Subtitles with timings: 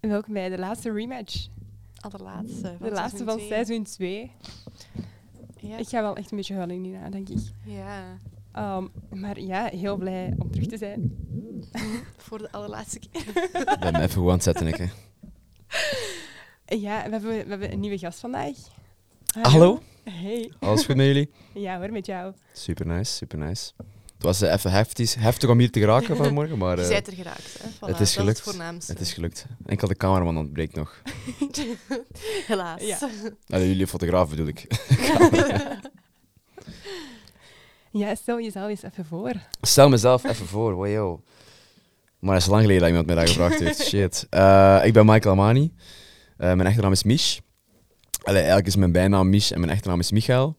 [0.00, 1.46] Welkom bij de laatste rematch.
[2.00, 2.76] Allerlaatste.
[2.80, 3.48] De laatste van twee.
[3.48, 4.30] seizoen 2.
[5.60, 5.76] Ja.
[5.76, 7.38] Ik ga wel echt een beetje huilen nu na, denk ik.
[7.64, 8.18] ja.
[8.52, 11.16] Ehm, maar ja, heel blij om terug te zijn.
[12.16, 13.28] Voor de allerlaatste keer.
[13.52, 14.76] Ik ben even gewoon aan het zetten, ik.
[14.76, 14.86] hè.
[16.76, 18.56] Ja, we hebben, we hebben een nieuwe gast vandaag.
[19.42, 19.80] Hallo.
[20.10, 20.52] Hey.
[20.58, 21.30] Alles goed met jullie?
[21.54, 22.34] Ja hoor, met jou.
[22.52, 23.72] Super nice, super nice.
[24.18, 27.06] Het was eh, even heftig, heftig om hier te geraken vanmorgen, maar Je eh, bent
[27.06, 27.58] er geraakt.
[27.62, 27.68] Hè?
[27.68, 28.86] Voilà, het is dat gelukt.
[28.86, 29.46] het is gelukt.
[29.66, 31.02] Enkel de cameraman ontbreekt nog.
[32.46, 32.82] Helaas.
[32.82, 32.98] Ja.
[33.48, 34.66] Allee, jullie fotograaf bedoel ik.
[37.90, 39.32] Ja, stel jezelf eens even voor.
[39.60, 41.22] Stel mezelf even voor, wow, yo.
[42.18, 43.82] Maar het is lang geleden dat iemand mij dat gevraagd heeft.
[43.82, 44.26] Shit.
[44.30, 45.72] Eh, ik ben Michael Amani.
[46.36, 47.40] Eh, mijn echte naam is Mich.
[48.22, 50.56] Allee, eigenlijk is mijn bijnaam Mich en mijn echte naam is Michael.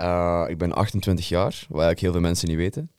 [0.00, 2.90] Eh, ik ben 28 jaar, wat eigenlijk heel veel mensen niet weten.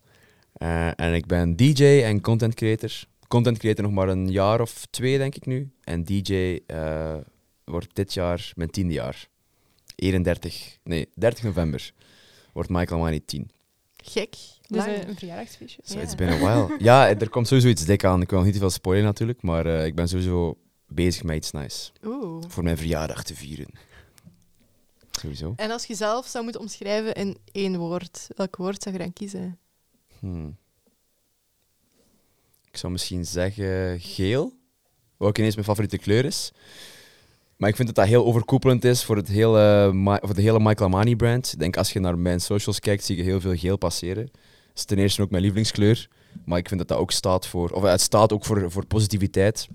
[0.54, 2.92] Eh, en ik ben DJ en content creator.
[3.28, 5.72] Content creator nog maar een jaar of twee, denk ik nu.
[5.84, 7.16] En DJ eh,
[7.64, 9.28] wordt dit jaar mijn tiende jaar.
[9.96, 11.92] 31, nee, 30 november
[12.54, 13.52] wordt Michael Amani 10.
[13.96, 14.36] Gek.
[14.68, 14.98] Dus Lang.
[14.98, 15.82] een, een verjaardagsfeestje.
[15.84, 16.78] So it's been a while.
[16.90, 18.22] ja, er komt sowieso iets dik aan.
[18.22, 21.36] Ik wil nog niet te veel spoilen natuurlijk, maar eh, ik ben sowieso bezig met
[21.36, 21.92] iets nice.
[22.06, 22.44] Oeh.
[22.48, 23.68] Voor mijn verjaardag te vieren.
[25.22, 25.54] Sowieso.
[25.56, 29.14] En als je zelf zou moeten omschrijven in één woord, welk woord zou je dan
[29.14, 29.60] kiezen?
[30.20, 30.58] Hmm.
[32.72, 34.54] Ik zou misschien zeggen geel.
[35.18, 36.52] Wat ook ineens mijn favoriete kleur is.
[37.58, 40.90] Maar ik vind dat dat heel overkoepelend is voor, het hele, voor de hele Michael
[40.90, 41.52] Amani brand.
[41.54, 44.26] Ik denk als je naar mijn socials kijkt, zie je heel veel geel passeren.
[44.26, 46.10] Dat is ten eerste ook mijn lievelingskleur.
[46.46, 47.70] Maar ik vind dat dat ook staat voor...
[47.70, 49.68] Of het staat ook voor, voor positiviteit.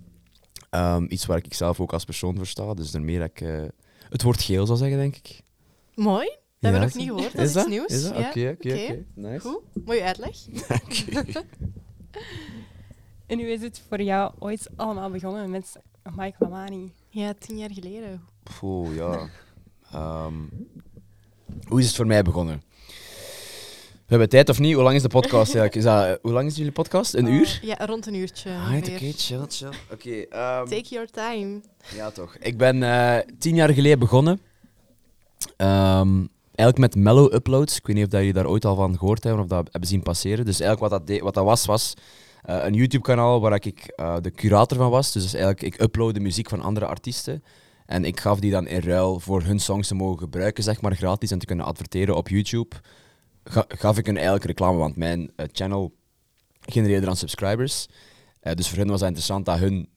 [0.71, 2.75] Ehm, iets waar ik zelf ook als persoon voor sta.
[2.75, 3.63] Dus daarmee dat ik eh,
[4.09, 5.41] het woord geel zou zeggen, denk ik.
[5.95, 6.27] Mooi.
[6.27, 7.37] Dat hebben we nog niet gehoord.
[7.37, 7.93] Dat is, iets nieuws.
[7.93, 8.13] Is dat?
[8.17, 8.51] Oké, Ja.
[8.51, 9.05] oké.
[9.15, 9.41] Nice.
[9.49, 9.85] Goed.
[9.85, 10.37] Mooie uitleg.
[13.27, 16.93] En hoe is het voor jou ooit allemaal begonnen met Michael Amani?
[17.09, 18.23] Ja, tien jaar geleden.
[18.59, 19.29] Poeh, ja.
[19.93, 20.35] Ehm,
[21.69, 22.63] hoe is het voor mij begonnen?
[24.07, 24.75] We hebben tijd of niet?
[24.75, 25.75] Hoe lang is de podcast eigenlijk?
[25.75, 27.15] Is dat, eh, hoe lang is jullie podcast?
[27.15, 27.59] Een uur?
[27.63, 28.51] Ja, rond een uurtje.
[28.51, 29.69] Ah, oké, chill, chill.
[29.93, 31.61] Oké, ehm, Take your time.
[31.95, 32.37] ja toch.
[32.41, 34.41] Ik ben eh, tien jaar geleden begonnen.
[35.57, 36.17] Ehm,
[36.55, 37.77] eigenlijk met Mellow Uploads.
[37.77, 39.91] Ik weet niet of dat jullie daar ooit al van gehoord hebben of dat hebben
[39.91, 40.45] zien passeren.
[40.45, 41.95] Dus eigenlijk wat dat, deed- wat dat was, was
[42.43, 45.13] eh, een YouTube-kanaal waar ik eh, de curator van was.
[45.13, 47.43] Dus eigenlijk, ik uploadde muziek van andere artiesten.
[47.87, 50.95] En ik gaf die dan in ruil voor hun songs te mogen gebruiken, zeg maar,
[50.97, 52.77] gratis en te kunnen adverteren op YouTube.
[53.49, 55.93] Ga- gaf ik hun eigenlijk reclame, want mijn eh, channel
[56.61, 57.87] genereerde dan subscribers.
[58.41, 59.89] Eh, dus voor hun was het interessant dat hun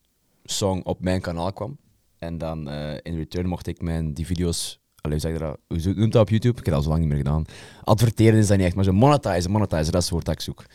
[0.44, 1.78] song op mijn kanaal kwam.
[2.18, 5.94] En dan eh, in return mocht ik mijn, die video's, allee, hoe zeg dat, hoe
[5.94, 6.59] noemt dat op YouTube?
[6.59, 7.46] Ik heb dat al zo lang niet meer gedaan.
[7.84, 10.66] Adverteren is dat niet echt, maar zo monetizen, monetizen, dat is het woord ik zoek.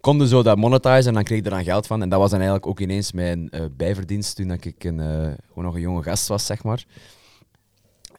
[0.00, 2.02] Konden zo dat monetizen en dan kreeg ik er dan geld van.
[2.02, 4.98] En dat was dan eigenlijk ook ineens mijn bijverdienst toen ik een,
[5.48, 6.84] gewoon nog een jonge gast was, zeg maar.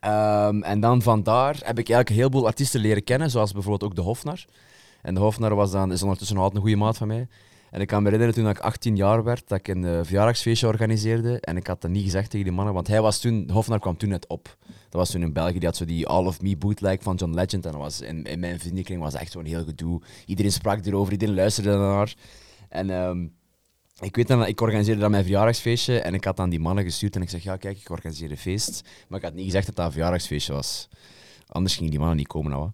[0.04, 3.96] Ehm, en dan vandaar heb ik eigenlijk een heleboel artiesten leren kennen, zoals bijvoorbeeld ook
[3.96, 4.44] de Hofnar.
[5.02, 7.26] En de Hofnar was dan, is ondertussen nog altijd een goede maat van mij.
[7.70, 10.66] En ik kan me herinneren toen ik 18 jaar werd, dat ik een eh, verjaardagsfeestje
[10.66, 11.40] organiseerde.
[11.40, 13.96] En ik had dat niet gezegd tegen die mannen, want hij was toen, Hofnar kwam
[13.96, 14.56] toen net op.
[14.66, 17.34] Dat was toen in België, die had zo die All of Me bootleg van John
[17.34, 17.66] Legend.
[17.66, 20.00] En dat was, in, in mijn vriendenkring was echt zo'n heel gedoe.
[20.26, 22.14] Iedereen sprak erover, iedereen luisterde ernaar.
[22.68, 23.26] En ehm,
[24.00, 27.16] ik weet dan, ik organiseerde dan mijn verjaardagsfeestje en ik had dan die mannen gestuurd
[27.16, 28.82] en ik zeg, ja kijk, ik organiseer een feest.
[29.08, 30.88] Maar ik had niet gezegd dat dat een verjaardagsfeestje was.
[31.46, 32.50] Anders gingen die mannen niet komen.
[32.50, 32.70] Nou,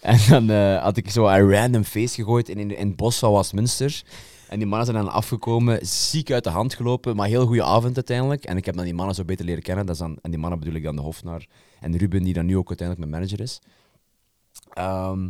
[0.00, 3.18] en dan eh, had ik zo een random feest gegooid in, in, in het bos
[3.18, 4.02] van Westminster.
[4.48, 7.94] En die mannen zijn dan afgekomen, ziek uit de hand gelopen, maar heel goede avond
[7.94, 8.44] uiteindelijk.
[8.44, 9.86] En ik heb dan die mannen zo beter leren kennen.
[9.86, 11.46] Dat dan, en die mannen bedoel ik dan de Hofnar
[11.80, 13.60] en Ruben, die dan nu ook uiteindelijk mijn manager is.
[14.72, 15.28] Ehm,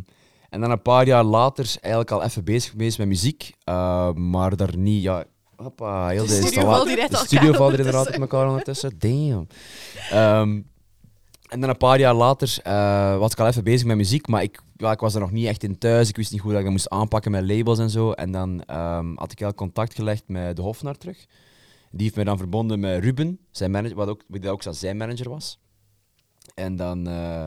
[0.51, 4.55] en dan een paar jaar later eigenlijk al even bezig geweest met muziek, eh, maar
[4.55, 5.23] daar niet, ja...
[5.55, 6.27] Hoppa, heel De
[7.09, 8.99] de studio valt inderdaad op elkaar ondertussen.
[8.99, 9.47] Damn.
[10.09, 10.61] Ehm,
[11.47, 14.43] en dan een paar jaar later eh, was ik al even bezig met muziek, maar
[14.43, 16.09] ik, ja, ik was er nog niet echt in thuis.
[16.09, 18.11] Ik wist niet hoe dat ik dat moest aanpakken met labels en zo.
[18.11, 21.25] En dan ehm, had ik heel contact gelegd met de Hofnar terug.
[21.91, 25.29] Die heeft mij dan verbonden met Ruben, zijn manager, wat ook, wat ook zijn manager
[25.29, 25.59] was.
[26.53, 27.45] En dan, eh,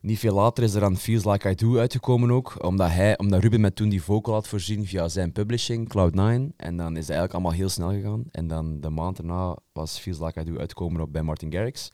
[0.00, 2.64] niet veel later, is er dan Feels Like I Do uitgekomen ook.
[2.64, 6.56] Omdat, hij, omdat Ruben met toen die vocal had voorzien via zijn publishing, Cloud9.
[6.56, 8.24] En dan is het eigenlijk allemaal heel snel gegaan.
[8.30, 11.90] En dan de maand daarna was Feels Like I Do uitgekomen bij Martin Garrix.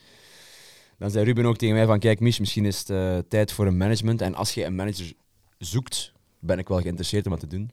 [0.99, 3.67] Dan zei Ruben ook tegen mij van, kijk Mich, misschien is het eh, tijd voor
[3.67, 4.21] een management.
[4.21, 5.12] En als je een manager
[5.59, 7.71] zoekt, ben ik wel geïnteresseerd om dat te doen.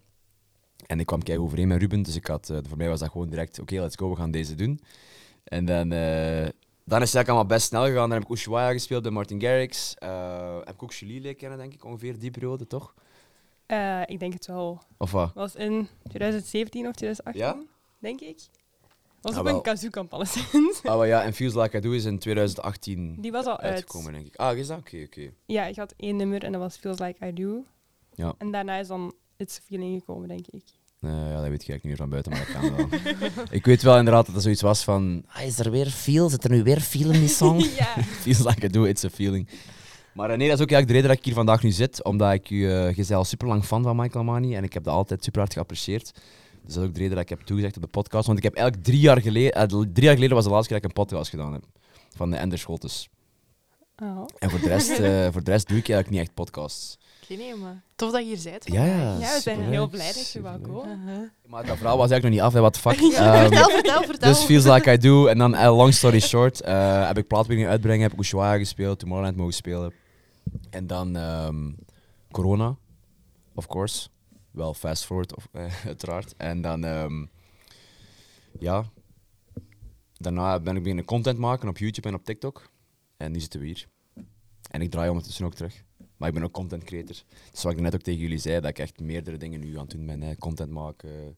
[0.88, 3.10] En ik kwam kijken overeen met Ruben, dus ik had, eh, voor mij was dat
[3.10, 4.80] gewoon direct, oké, let's go, we gaan deze doen.
[5.44, 6.48] En dan, eh,
[6.92, 8.10] dan is het eigenlijk allemaal best snel gegaan.
[8.10, 9.96] Dan heb ik Ushuaia gespeeld bij Martin Garrix.
[9.96, 12.94] Eh, heb ik ook Julie leren kennen, denk ik, ongeveer die periode, toch?
[13.66, 14.82] Eh, ik denk het wel.
[14.98, 15.34] Of wat?
[15.34, 17.66] was in 2017 of 2018, Ja?
[18.00, 18.40] denk ik.
[19.22, 19.56] was Ah, op wel.
[19.56, 20.84] een kazoo alleszins.
[20.84, 23.72] Ah, maar ja, en Feels Like I Do is in 2018 Die was al uit.
[23.74, 24.36] uitgekomen, denk ik.
[24.36, 24.78] Ah, is dat?
[24.78, 25.32] Oké, oké.
[25.46, 27.64] Ja, ik had één nummer en dat was Feels Like I Do.
[28.14, 28.34] Ja.
[28.38, 30.64] En daarna is dan It's Feeling gekomen, denk ik.
[31.02, 33.44] Nee, ja, dat weet ik eigenlijk niet meer van buiten, maar dat kan wel.
[33.58, 35.24] ik weet wel inderdaad dat er zoiets was van...
[35.28, 36.30] Ah, is er weer feel?
[36.30, 37.60] Zit er nu weer feel in die song?
[37.80, 38.04] ja.
[38.24, 39.48] Feels like I do, it's a feeling.
[40.14, 42.04] Maar eh, nee, dat is ook eigenlijk de reden dat ik hier vandaag nu zit.
[42.04, 42.70] Omdat ik u...
[42.72, 45.24] eh je bent al super lang fan van Michael Mani en ik heb dat altijd
[45.24, 46.12] super hard geapprecieerd.
[46.66, 48.26] Dus dat is ook de reden dat ik heb toegezegd op de podcast.
[48.26, 49.54] Want ik heb eigenlijk drie jaar geleden...
[49.54, 51.64] eh, drie jaar geleden was de laatste keer dat ik een podcast gedaan heb.
[52.16, 53.10] Van de Ender Scholtes.
[54.04, 54.26] Oh.
[54.40, 56.98] En voor de, rest, eh, voor de rest doe ik eigenlijk niet echt podcasts.
[57.38, 58.68] Maar tof dat je hier bent.
[58.72, 59.18] Ja, ja.
[59.20, 61.32] Ja, we zijn heel blij dat je wou komen.
[61.46, 63.00] Maar dat verhaal was eigenlijk nog niet af, hè, the fuck.
[63.12, 64.30] Ja, Ehm, vertel, vertel, vertel.
[64.30, 65.28] Dus Feels Like I Do.
[65.28, 69.00] En dan, eh, long story short, eh, heb ik plaatwinning uitbrengen, heb ik Ushuaia gespeeld,
[69.00, 69.94] Tomorrowland mogen spelen.
[70.70, 71.72] En dan ehm,
[72.32, 72.76] corona,
[73.56, 74.08] of course.
[74.52, 76.34] Wel fast forward, of, eh, uiteraard.
[76.38, 77.26] En dan, ehm,
[78.60, 78.84] ja,
[80.18, 82.70] daarna ben ik beginnen content maken op YouTube en op TikTok.
[83.18, 83.88] En nu zitten we hier.
[84.70, 85.84] En ik draai ondertussen ook terug.
[86.22, 87.16] Maar ik ben ook content creator.
[87.52, 89.82] Dus wat ik net ook tegen jullie zei, dat ik echt meerdere dingen nu aan
[89.82, 90.22] het doen ben.
[90.22, 90.36] Hè.
[90.36, 91.38] Content maken,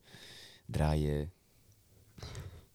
[0.66, 1.32] draaien,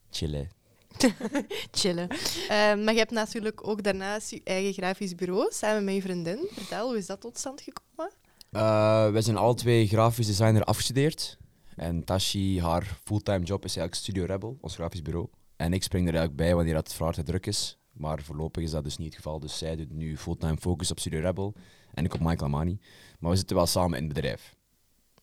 [0.10, 0.50] chillen.
[1.72, 2.08] Chillen.
[2.50, 6.48] Ehm, maar je hebt natuurlijk ook daarnaast je eigen grafisch bureau samen met je vriendin.
[6.52, 8.14] Vertel, hoe is dat tot stand gekomen?
[8.52, 11.38] Uh, wij zijn alle twee grafisch designer afgestudeerd.
[11.76, 15.28] En Tashi, haar fulltime job is eigenlijk Studio Rebel, ons grafisch bureau.
[15.56, 17.78] En ik spring er eigenlijk bij wanneer het voor haar te druk is.
[17.92, 19.40] Maar voorlopig is dat dus niet het geval.
[19.40, 21.56] Dus zij doet nu fulltime focus op Studio Rebel
[21.94, 22.80] en ik op Michael Amani.
[23.20, 24.56] Maar we zitten wel samen in het bedrijf.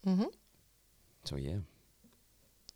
[0.01, 0.27] Mhm.
[1.23, 1.59] Zo, ja.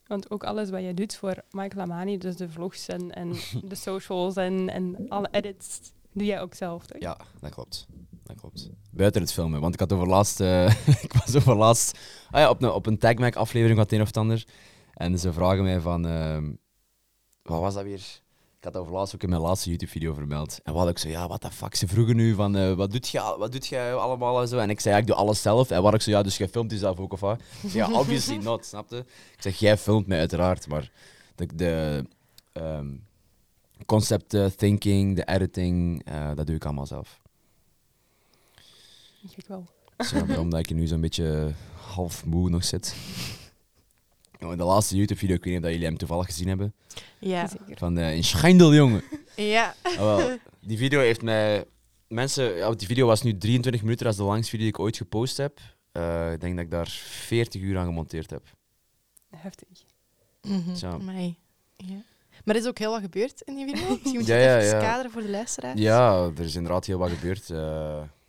[0.06, 3.32] Want ook alles wat je doet voor Michael Amani, dus de vlogs en, en
[3.70, 7.00] de socials en, en alle edits, doe jij ook zelf, toch?
[7.00, 7.86] Ja, dat klopt.
[8.22, 8.70] Dat klopt.
[8.90, 9.60] Buiten het filmen.
[9.60, 10.40] Want ik had over laatst...
[10.40, 11.98] eh, ik was over laatst...
[12.30, 14.46] Ah ja, op een, op een TagMac aflevering van het een of het ander.
[14.94, 16.06] En ze vragen mij van...
[16.06, 16.52] ehm,
[17.42, 18.20] wat was dat weer?
[18.60, 20.60] Ik had dat over laatst ook in mijn laatste YouTube-video vermeld.
[20.62, 21.74] En wat ik zo, ja, wat de fuck?
[21.74, 24.58] Ze vroegen nu van, eh, wat doet je wat doet jij allemaal en zo?
[24.58, 25.70] En ik zei, ja, ik doe alles zelf.
[25.70, 27.40] En wat ik zo, ja, dus jij filmt jezelf ook of wat?
[27.62, 28.96] Ik ja, obviously not, snapte?
[29.36, 30.90] Ik zeg, jij filmt mij uiteraard, maar
[31.34, 32.04] de, de
[32.52, 32.96] ehm,
[33.86, 37.20] concept eh, thinking, de editing, eh, dat doe ik allemaal zelf.
[39.36, 39.66] Ik wel.
[39.96, 42.94] Dus ja, daarom dat ik nu zo'n beetje half moe nog zit.
[44.40, 46.74] Nou, in de laatste YouTube-video, ik weet niet of dat jullie hem toevallig gezien hebben,
[47.18, 47.46] Ja.
[47.48, 47.78] Zeker.
[47.78, 49.02] van eh in Schijndel, jongen.
[49.36, 49.74] Ja.
[49.82, 51.64] Ah, wel, die video heeft mij...
[52.08, 54.78] Mensen, ja, die video was nu 23 minuten, dat is de langste video die ik
[54.80, 55.58] ooit gepost heb.
[55.92, 58.42] Eh, ik denk dat ik daar 40 uur aan gemonteerd heb.
[59.36, 59.68] Heftig.
[60.42, 60.74] Mhm.
[60.74, 60.90] Zo.
[60.90, 61.36] Amai.
[61.76, 62.02] Ja.
[62.44, 63.88] Maar er is ook heel wat gebeurd in die video.
[63.88, 64.84] Misschien moet je Ja, het even ja.
[64.84, 65.80] kaderen voor de luisteraars.
[65.80, 67.50] Ja, er is inderdaad heel wat gebeurd.
[67.50, 68.19] Eh, ik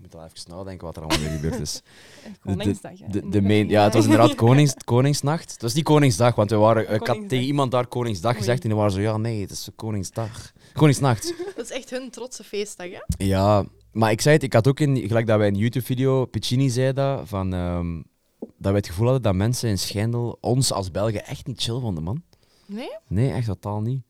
[0.00, 1.82] moet al even nadenken wat er allemaal weer gebeurd is.
[2.44, 2.92] Koningsdag.
[3.08, 5.52] De, In de main, ja, het was inderdaad Konings, Koningsnacht.
[5.52, 8.68] Het was niet Koningsdag, want we waren, ik had tegen iemand daar Koningsdag gezegd en
[8.68, 10.52] die waren zo, ja nee, het is Koningsdag.
[10.72, 11.34] Koningsnacht.
[11.56, 13.24] Dat is echt hun trotse feestdag, hè?
[13.24, 16.24] Ja, maar ik zei het, ik had ook in, gelijk dat wij in een YouTube-video,
[16.24, 18.02] Piccini zei dat, van, ehm,
[18.38, 21.80] dat we het gevoel hadden dat mensen in Schijndel ons als Belgen echt niet chill
[21.80, 22.22] vonden, man.
[22.66, 22.96] Nee?
[23.08, 24.02] Nee, echt totaal niet.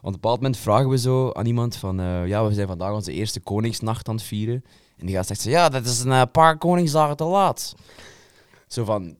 [0.00, 2.66] Want op een bepaald moment vragen we zo aan iemand van, eh, ja, we zijn
[2.66, 4.64] vandaag onze eerste Koningsnacht aan het vieren.
[4.98, 7.74] En die gast zegt zo, ja, dat is een eh, paar Koningsdagen te laat.
[8.66, 9.16] Zo van,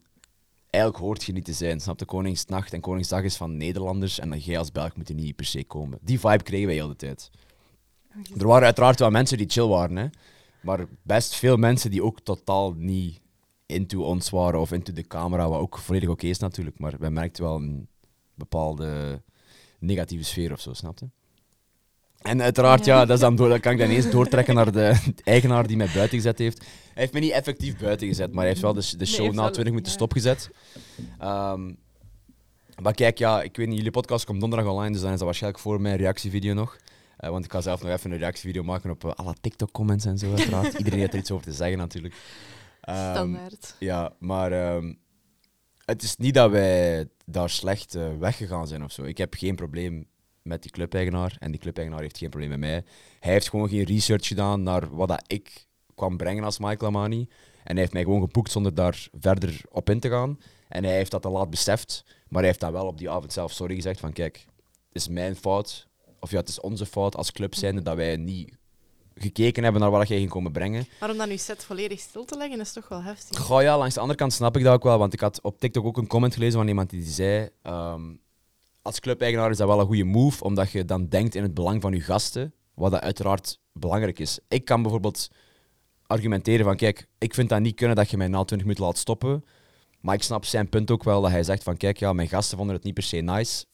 [0.71, 2.05] eigenlijk hoort je niet te zijn, snap je?
[2.05, 5.45] Koningsnacht en Koningsdag is van Nederlanders en dan jij als Belg moet er niet per
[5.45, 5.99] se komen.
[6.03, 7.31] Die vibe kregen wij heel de tijd.
[8.39, 10.07] Er waren uiteraard wel mensen die chill waren, hè.
[10.61, 13.21] Maar best veel mensen die ook totaal niet
[13.67, 16.79] into ons waren of into de camera, wat ook volledig oké is natuurlijk.
[16.79, 17.89] Maar wij merkten wel een
[18.35, 19.23] bepaalde
[19.79, 21.09] negatieve sfeer of zo, snap je?
[22.19, 25.01] En uiteraard, ja, dat, is dan door, dat kan ik dan ineens doortrekken naar de
[25.25, 26.59] eigenaar die mij buiten gezet heeft.
[26.59, 26.69] Hij
[27.03, 29.51] heeft me niet effectief buiten gezet, maar hij heeft wel de, de show na wel-
[29.51, 30.51] 20 minuten stopgezet.
[31.19, 31.73] Ehm,
[32.83, 35.27] maar kijk, ja, ik weet niet, jullie podcast komt donderdag online, dus dan is dat
[35.27, 36.77] waarschijnlijk voor mijn reactievideo nog.
[37.17, 40.19] Eh, want ik ga zelf nog even een reactievideo maken op eh, alle TikTok-comments en
[40.19, 40.75] zo, uiteraard.
[40.79, 42.15] Iedereen heeft er iets over te zeggen, natuurlijk.
[42.81, 43.75] Ehm, Standaard.
[43.79, 44.93] ja, maar ehm,
[45.85, 49.03] het is niet dat wij daar slecht eh, weggegaan zijn of zo.
[49.03, 50.07] Ik heb geen probleem
[50.49, 52.85] met die clubeigenaar en die clubeigenaar heeft geen probleem met mij.
[53.21, 57.29] Hij heeft gewoon geen research gedaan naar wat dat ik kwam brengen als Michael Amani.
[57.65, 60.39] En hij heeft mij gewoon geboekt zonder daar verder op in te gaan.
[60.69, 63.33] En hij heeft dat te laat beseft, maar hij heeft dan wel op die avond
[63.33, 65.89] zelf sorry gezegd van kijk, het is mijn fout,
[66.21, 68.57] of ja, het is onze fout als club zijnde dat wij niet
[69.15, 70.87] gekeken hebben naar wat jij ging komen brengen.
[71.01, 73.39] Maar om dan je set volledig stil te leggen, is toch wel heftig.
[73.39, 75.59] Goh, ja, langs de andere kant snap ik dat ook wel, want ik had op
[75.59, 78.15] TikTok ook een comment gelezen van iemand die zei, ehm,
[78.89, 81.83] als clubeigenaar is dat wel een goede move, omdat je dan denkt in het belang
[81.83, 84.39] van je gasten, wat dat uiteraard belangrijk is.
[84.49, 85.29] Ik kan bijvoorbeeld
[86.07, 88.99] argumenteren van, kijk, ik vind dat niet kunnen dat je mij na 20 minuten laat
[88.99, 89.45] stoppen,
[90.01, 92.57] maar ik snap zijn punt ook wel, dat hij zegt van, kijk, ja, mijn gasten
[92.57, 93.65] vonden het niet per se nice.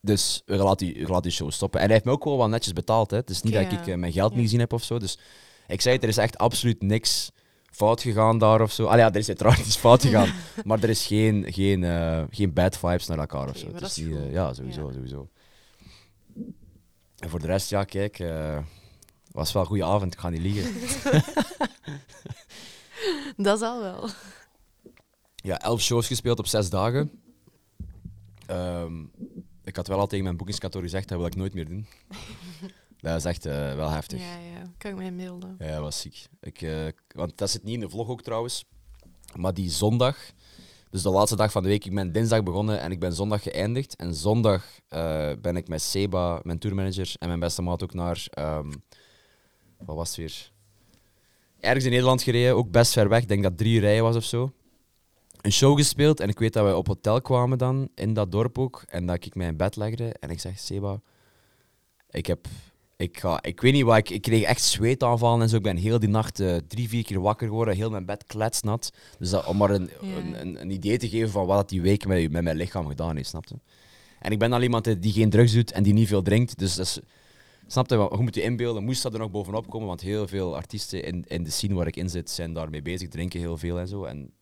[0.00, 1.80] Dus we laten die, die show stoppen.
[1.80, 3.10] En hij heeft me ook wel netjes betaald.
[3.10, 3.16] Hè.
[3.16, 4.98] Het is niet dat ik eh, mijn geld niet gezien heb of zo.
[4.98, 5.18] Dus
[5.66, 7.30] ik zei er is echt absoluut niks
[7.70, 8.86] fout gegaan daar of zo.
[8.86, 10.32] Ah ja, er is uiteraard iets fout gegaan.
[10.64, 13.66] maar er is geen, geen, eh, geen bad vibes naar elkaar of zo.
[13.72, 14.92] Het is niet, eh, ja, sowieso, Ja.
[14.92, 15.28] sowieso.
[17.18, 18.58] En voor de rest, ja, kijk, eh
[19.30, 20.12] was wel een goede avond.
[20.14, 20.72] Ik ga niet liegen.
[23.36, 24.08] Dat zal wel.
[25.36, 27.10] Ja, elf shows gespeeld op zes dagen.
[28.46, 29.02] Ehm,
[29.64, 31.86] ik had wel al tegen mijn boekingskantoor gezegd, dat wil ik nooit meer doen.
[33.00, 34.20] dat is echt eh, wel heftig.
[34.20, 34.62] Ja, ja.
[34.78, 35.56] Kan ik mij melden.
[35.58, 36.26] Ja, dat was ziek.
[36.40, 38.64] Ik, eh, want dat zit niet in de vlog ook trouwens.
[39.36, 40.16] Maar die zondag,
[40.90, 43.42] dus de laatste dag van de week, ik ben dinsdag begonnen en ik ben zondag
[43.42, 43.96] geëindigd.
[43.96, 48.26] En zondag eh, ben ik met Seba, mijn tourmanager, en mijn beste maat ook naar,
[48.30, 48.72] ehm,
[49.78, 50.52] wat was het weer?
[51.60, 53.22] Ergens in Nederland gereden, ook best ver weg.
[53.22, 54.52] Ik denk dat drie uur rijden was of zo.
[55.40, 58.58] Een show gespeeld en ik weet dat we op hotel kwamen dan, in dat dorp
[58.58, 58.84] ook.
[58.88, 61.00] En dat ik mij in bed legde en ik zeg, Seba,
[62.10, 62.46] ik heb
[63.00, 65.56] ik, ga, ik weet niet wat, ik, ik kreeg echt zweetaanvallen en zo.
[65.56, 68.92] Ik ben heel die nacht eh, drie, vier keer wakker geworden, heel mijn bed kletsnat.
[69.18, 70.16] Dus dat, om maar een, Ja.
[70.16, 72.86] een, een, een idee te geven van wat dat die week met, met mijn lichaam
[72.86, 73.60] gedaan heeft, snapte?
[74.18, 76.58] En ik ben al iemand die geen drugs doet en die niet veel drinkt.
[76.58, 77.00] Dus dat is,
[77.66, 81.04] snapte, je moet je inbeelden, moest dat er nog bovenop komen, want heel veel artiesten
[81.04, 83.88] in, in de scene waar ik in zit zijn daarmee bezig, drinken heel veel en
[83.88, 84.04] zo.
[84.04, 84.32] En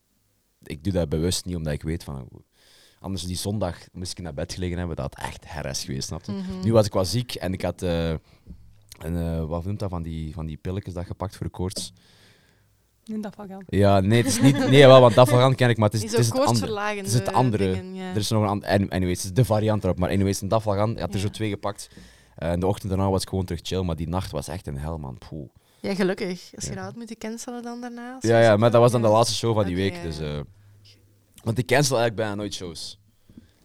[0.62, 2.28] ik doe dat bewust niet, omdat ik weet van...
[3.00, 6.32] Anders die zondag moest ik naar bed gelegen hebben, dat had echt herres geweest, snapte?
[6.32, 6.60] Mhm.
[6.64, 8.08] Nu was ik wel ziek en ik had eh,
[8.98, 11.92] een, eh, wat noemt dat, van die, van die pilletjes dat gepakt voor de koorts.
[13.12, 13.62] En dat van gaan.
[13.66, 16.00] Ja, nee, het is niet, nee wel, want dat van ken ik, maar het is,
[16.00, 16.96] Die het is het andere.
[16.96, 17.72] het is het andere.
[17.72, 18.10] dingen, ja.
[18.10, 20.48] Er is nog een ander, en- anyways, het is de variant erop, maar anyways, een
[20.48, 21.20] dafalgan, ik had er Ja.
[21.22, 21.88] zo twee gepakt.
[22.36, 24.78] En de ochtend daarna was ik gewoon terug chill, maar die nacht was echt een
[24.78, 25.18] hel, man.
[25.28, 25.48] Poeh.
[25.80, 26.50] Ja, gelukkig.
[26.54, 26.76] Als je Ja.
[26.76, 28.14] dat had moeten cancelen dan daarna.
[28.14, 30.18] als Ja, ja, maar dat was dan de laatste show van die week, dus...
[31.42, 32.98] want ik cancel eigenlijk bijna nooit shows.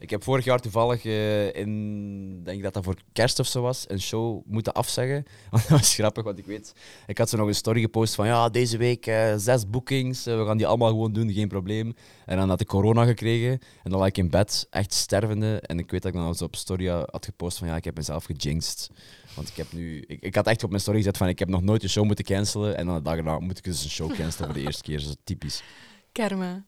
[0.03, 3.62] Ik heb vorig jaar toevallig eh, in, denk ik dat dat voor kerst of zo
[3.62, 5.25] was, een show moeten afzeggen.
[5.51, 6.74] Want dat was grappig, want ik weet,
[7.08, 10.38] ik had zo nog een story gepost van ja, deze week eh, zes bookings, eh,
[10.38, 11.94] we gaan die allemaal gewoon doen, geen probleem.
[12.25, 13.51] En dan had ik corona gekregen
[13.84, 15.60] en dan lag ik in bed, echt stervende.
[15.62, 18.25] En ik weet dat ik dan op story had gepost van ja, ik heb mezelf
[18.25, 18.89] gejinxed.
[19.36, 21.50] Want ik heb nu, ik, ik had echt op mijn story gezet van ik heb
[21.50, 22.77] nog nooit een show moeten cancelen.
[22.77, 25.00] En dan de dag erna moet ik dus een show cancelen voor de eerste keer,
[25.00, 25.63] zo typisch.
[26.12, 26.65] Karma.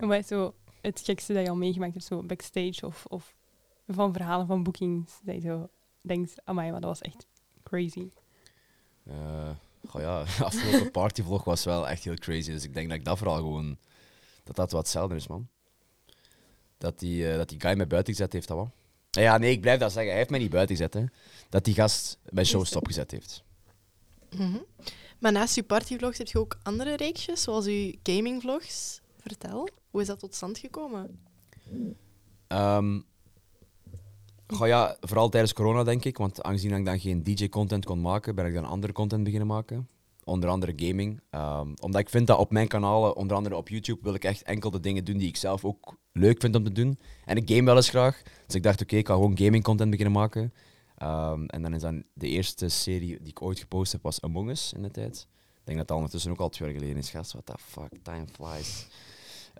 [0.00, 3.34] En wat is zo het gekste dat je al meegemaakt hebt, zo backstage of, of
[3.86, 5.68] van verhalen van boekings, dat je zo
[6.02, 7.26] denkt, amai, maar dat was echt
[7.62, 8.08] crazy.
[9.06, 9.50] Eh,
[9.86, 12.50] goh ja, de afgelopen partyvlog was wel echt heel crazy.
[12.50, 13.78] Dus ik denk dat ik dat vooral gewoon...
[14.44, 15.48] Dat dat wat hetzelfde is, man.
[16.78, 18.70] Dat die, eh, dat die guy mij buiten gezet heeft, dat wel.
[19.10, 20.08] Eh, Ja, nee, ik blijf dat zeggen.
[20.08, 21.04] Hij heeft mij niet buiten gezet, hè.
[21.48, 23.42] Dat die gast mijn show stopgezet heeft.
[24.30, 24.58] Mhm.
[25.18, 29.00] Maar naast je partyvlogs heb je ook andere reeksjes, zoals je gamingvlogs.
[29.20, 31.18] Vertel, hoe is dat tot stand gekomen?
[34.54, 36.16] Goh ja, vooral tijdens corona, denk ik.
[36.16, 39.88] Want aangezien ik dan geen DJ-content kon maken, ben ik dan andere content beginnen maken.
[40.24, 41.20] Onder andere gaming.
[41.30, 44.42] Ehm, omdat ik vind dat op mijn kanalen, onder andere op YouTube, wil ik echt
[44.42, 46.98] enkel de dingen doen die ik zelf ook leuk vind om te doen.
[47.24, 48.22] En ik game wel eens graag.
[48.46, 50.52] Dus ik dacht, oké, ik ga gewoon gaming-content beginnen maken.
[50.96, 54.50] Ehm, en dan is dan de eerste serie die ik ooit gepost heb, was Among
[54.50, 55.26] Us in de tijd.
[55.54, 57.10] Ik denk dat dat ondertussen ook al twee jaar geleden is.
[57.10, 58.86] Gast, what the fuck, time flies.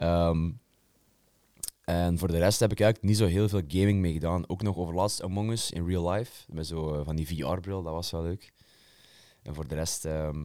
[0.00, 0.50] Ehm,
[1.85, 4.49] en voor de rest heb ik eigenlijk niet zo heel veel gaming mee gedaan.
[4.49, 6.52] Ook nog over laatst Among Us in real life.
[6.52, 8.52] Met zo eh, van die VR-bril, dat was wel leuk.
[9.42, 10.38] En voor de rest, ehm,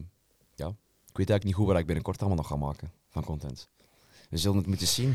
[0.54, 0.68] ja,
[1.06, 3.68] ik weet eigenlijk niet goed wat ik binnenkort allemaal nog ga maken van content.
[4.30, 5.14] We zullen het moeten zien.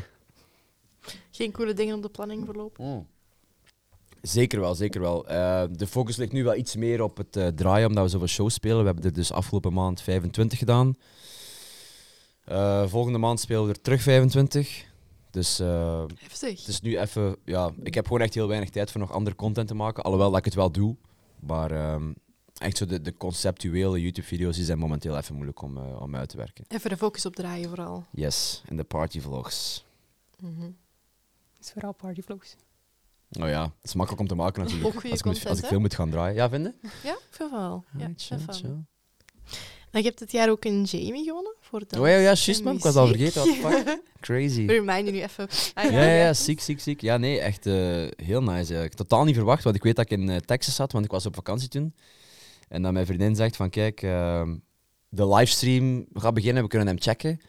[1.32, 2.86] Geen coole dingen op de planning voorlopig?
[4.22, 5.28] Zeker wel, zeker wel.
[5.28, 8.28] Eh, de focus ligt nu wel iets meer op het eh, draaien, omdat we zoveel
[8.28, 8.80] shows spelen.
[8.80, 10.98] We hebben er dus afgelopen maand 25 gedaan.
[12.46, 14.90] Eh, volgende maand spelen we er terug 25.
[15.30, 16.60] Dus eh, Heftig.
[16.60, 17.36] het is nu even...
[17.46, 20.04] Ja, ik heb gewoon echt heel weinig tijd voor nog andere content te maken.
[20.04, 20.96] Alhoewel dat ik het wel doe.
[21.40, 22.12] Maar ehm,
[22.58, 26.30] echt zo de, de conceptuele YouTube-video's die zijn momenteel even moeilijk om, eh, om uit
[26.30, 26.66] te werken.
[26.68, 28.06] Even de focus op draaien vooral.
[28.12, 29.86] Yes, en de partyvlogs.
[30.40, 30.62] Mhm.
[31.54, 32.56] Het is vooral partyvlogs.
[33.40, 34.88] Oh ja, het is makkelijk om te maken natuurlijk.
[34.88, 36.36] Ook als ik, content, als ik veel moet gaan draaien.
[36.36, 36.76] Ja, vinden?
[37.04, 37.84] Ja, ik vind wel.
[37.98, 38.78] Ja, chill, chill.
[39.92, 42.64] En je hebt dit jaar ook een Jamie gewonnen voor Oh dans ja, ja, juist
[42.64, 42.76] man.
[42.76, 43.44] Ik was al vergeten.
[43.44, 44.02] The fuck?
[44.20, 44.66] Crazy.
[44.66, 45.48] Remind je nu even.
[45.74, 47.02] Ah, Ja, ja, ja, ziek, ziek, ziek.
[47.02, 47.74] Ja, nee, echt eh,
[48.26, 48.94] heel nice eigenlijk.
[48.94, 51.26] Totaal niet verwacht, want ik weet dat ik in eh, Texas zat, want ik was
[51.26, 51.94] op vakantie toen.
[52.68, 54.56] En dat mijn vriendin zegt van, kijk, ehm,
[55.10, 57.42] de livestream gaat beginnen, we kunnen hem checken.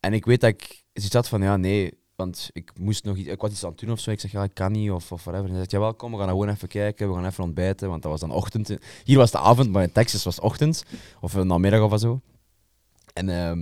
[0.00, 3.28] En ik weet dat ik zoiets had van, ja, nee, want ik moest nog iets,
[3.28, 4.10] ik was iets aan het doen of zo.
[4.10, 5.44] Ik zeg, ja, ik kan niet, of, of whatever.
[5.48, 7.88] En hij zegt, ja, wel, kom, we gaan gewoon even kijken, we gaan even ontbijten,
[7.88, 8.76] want dat was dan ochtend.
[9.04, 10.84] Hier was het avond, maar in Texas was het ochtend,
[11.20, 12.20] of een namiddag of zo.
[13.12, 13.60] En ehm,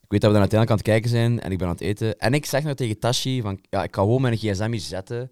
[0.00, 1.82] ik weet dat we dan uiteindelijk aan het kijken zijn en ik ben aan het
[1.82, 2.18] eten.
[2.18, 5.30] En ik zeg nou tegen Tashi van, ja, ik ga gewoon mijn gsm hier zetten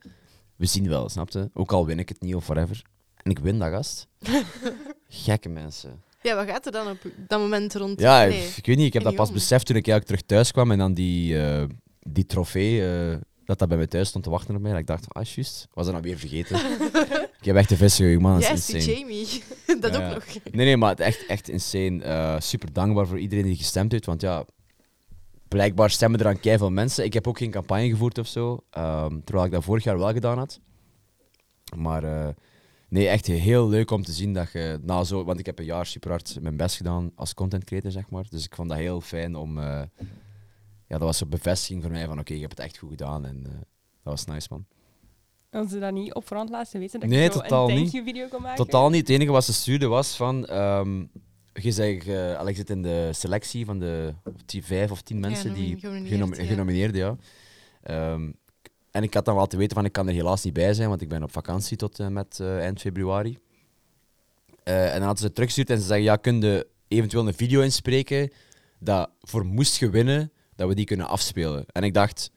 [0.57, 1.51] we zien wel, snapte?
[1.55, 2.83] Ook al win ik het niet of whatever.
[3.17, 4.07] En ik win dat, gast.
[5.09, 6.03] Gekke mensen.
[6.23, 8.01] Ja, wat gaat er dan op dat moment rond?
[8.01, 8.47] Ja, Nee.
[8.57, 10.79] ik weet niet, ik heb dat pas beseft toen ik eigenlijk terug thuis kwam en
[10.79, 11.65] dan die, eh,
[12.07, 14.71] die trofee, eh, dat dat bij mij thuis stond te wachten op mij.
[14.71, 16.57] Dat ik dacht, ah, juist, was dat nou weer vergeten.
[17.41, 18.99] ik heb echt de vissen man, dat is Yes, die insane.
[18.99, 19.43] Jamie.
[19.81, 20.25] dat ook nog.
[20.53, 22.03] Nee, nee, maar echt, echt insane.
[22.03, 24.45] Eh, super dankbaar voor iedereen die gestemd heeft, want ja,
[25.49, 27.05] blijkbaar stemmen er aan veel mensen.
[27.05, 30.13] Ik heb ook geen campagne gevoerd of zo, ehm, terwijl ik dat vorig jaar wel
[30.13, 30.61] gedaan had.
[31.77, 32.29] Maar eh,
[32.89, 35.65] nee, echt heel leuk om te zien dat je na zo, want ik heb een
[35.65, 38.25] jaar super hard mijn best gedaan als content creator, zeg maar.
[38.31, 39.59] Dus ik vond dat heel fijn om,
[40.87, 43.27] ja, dat was een bevestiging voor mij van oké, ik heb het echt goed gedaan
[43.27, 43.63] en eh, dat
[44.03, 44.67] was nice, man.
[45.51, 47.91] Als ze dat niet op voorhand laten weten, dat Nee, je zo totaal een niet.
[47.91, 48.65] thank you video kan maken.
[48.65, 49.01] Totaal niet.
[49.01, 50.47] Het enige wat ze stuurde was van...
[50.47, 51.05] ehm
[51.63, 54.15] je zegt, eh, ik zit in de selectie van de
[54.47, 56.45] die vijf of tien mensen die genomineerd, genom- ja.
[56.45, 57.17] genomineerd, ja.
[57.83, 58.31] Ehm,
[58.91, 60.89] en ik had dan wel te weten van, ik kan er helaas niet bij zijn,
[60.89, 63.39] want ik ben op vakantie tot en met eh, eind februari.
[64.63, 67.35] Eh, en dan hadden ze het teruggestuurd en ze zeggen, ja, kun je eventueel een
[67.35, 68.31] video inspreken
[68.79, 71.65] dat voor moest je winnen, dat we die kunnen afspelen.
[71.73, 72.31] En ik dacht,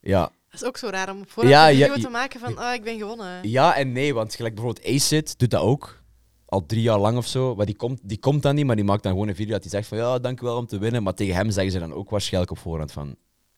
[0.00, 0.20] ja,
[0.50, 2.58] Dat is ook zo raar om op voorhand Ja, een video ja, te maken van,
[2.58, 3.48] ah, ik ben gewonnen.
[3.48, 6.04] Ja en nee, want gelijk bijvoorbeeld Acid doet dat ook.
[6.46, 7.54] Al drie jaar lang of zo.
[7.54, 9.62] Maar die komt, die komt dan niet, maar die maakt dan gewoon een video dat
[9.62, 11.02] hij zegt van ja, dankjewel om te winnen.
[11.02, 13.16] Maar tegen hem zeggen ze dan ook waarschijnlijk op voorhand van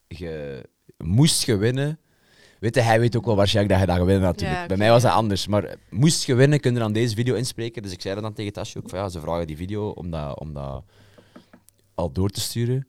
[0.08, 0.62] je
[0.96, 1.98] moest je winnen.
[2.58, 4.60] Weet je, hij weet ook wel waarschijnlijk dat hij dat gaat winnen natuurlijk.
[4.60, 5.46] Ja, Bij mij was dat anders.
[5.46, 7.82] Maar moest je winnen, kun je dan deze video inspreken.
[7.82, 10.10] Dus ik zei dat dan tegen Tasje ook van ja, ze vragen die video om
[10.10, 10.84] dat, om dat
[11.94, 12.86] al door te sturen.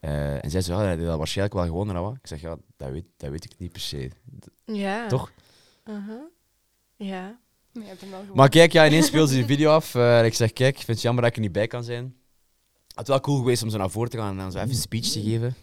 [0.00, 1.96] Eh, en zij zei, ja, hij heeft dat waarschijnlijk wel gewonnen.
[1.96, 2.14] en wat.
[2.14, 4.10] Ik zeg, ja, dat weet, dat weet ik niet per se.
[4.64, 5.06] Ja.
[5.06, 5.32] Toch?
[5.84, 6.20] Uh-huh.
[6.96, 7.38] Ja.
[7.72, 7.84] Maar
[8.26, 8.48] gewoon.
[8.48, 9.94] Kijk, ja, ineens speelde ze die video af.
[9.94, 11.84] eh, en ik zeg, kijk, ik vind het jammer dat ik er niet bij kan
[11.84, 12.14] zijn.
[12.86, 14.70] Het was wel cool geweest om zo naar voren te gaan en dan zo even
[14.70, 15.54] een speech te geven.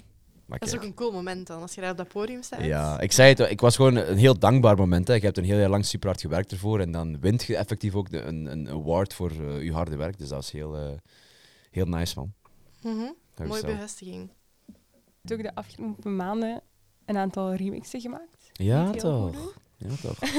[0.46, 2.64] Maar Dat is ook een cool moment dan, als je daar op dat podium staat.
[2.64, 5.08] ja, ik zei het, ik was gewoon een heel dankbaar moment.
[5.08, 5.14] Hè.
[5.14, 7.96] Je hebt een heel jaar lang super hard gewerkt ervoor en dan wint je effectief
[7.96, 10.18] ook de, een, een award voor eh, je harde werk.
[10.18, 10.90] Dus dat is heel, eh,
[11.72, 12.34] heel nice, man.
[12.82, 12.98] Mhm.
[13.00, 14.30] Dat Mooie bevestiging.
[15.32, 16.62] Ook de afgelopen maanden
[17.06, 18.50] een aantal remixen gemaakt.
[18.54, 19.56] Ja, toch.
[19.78, 20.20] Ja, toch.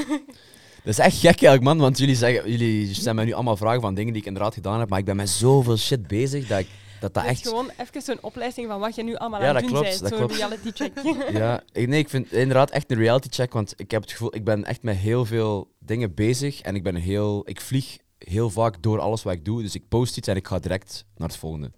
[0.84, 3.80] Dat is echt gek eigenlijk, man, want jullie, zeggen, jullie stellen mij nu allemaal vragen
[3.80, 6.58] van dingen die ik inderdaad gedaan heb, maar ik ben met zoveel shit bezig dat
[6.58, 6.68] ik,
[7.00, 7.48] dat, dat Het is echt...
[7.48, 10.00] gewoon even zo'n opleiding van wat je nu allemaal Ja, aan het dat doen klopt,
[10.00, 10.11] bent.
[10.11, 10.61] dat Zo'n klopt.
[10.62, 11.32] reality check.
[11.38, 14.34] Ja, ik, nee, ik vind inderdaad echt een reality check, want ik heb het gevoel,
[14.34, 18.50] ik ben echt met heel veel dingen bezig en ik ben heel, ik vlieg heel
[18.50, 21.28] vaak door alles wat ik doe, dus ik post iets en ik ga direct naar
[21.28, 21.70] het volgende.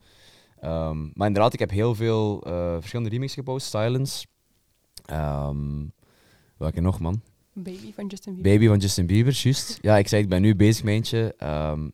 [0.60, 4.26] Ehm, maar inderdaad, ik heb heel veel eh, verschillende remixes gepost, Silence,
[5.04, 5.84] Ehm,
[6.56, 7.22] welke nog, man?
[7.52, 8.52] Baby van Justin Bieber.
[8.52, 9.78] Baby van Justin Bieber, juist.
[9.82, 11.88] Ja, ik zei, ik ben nu bezig met eentje, ehm,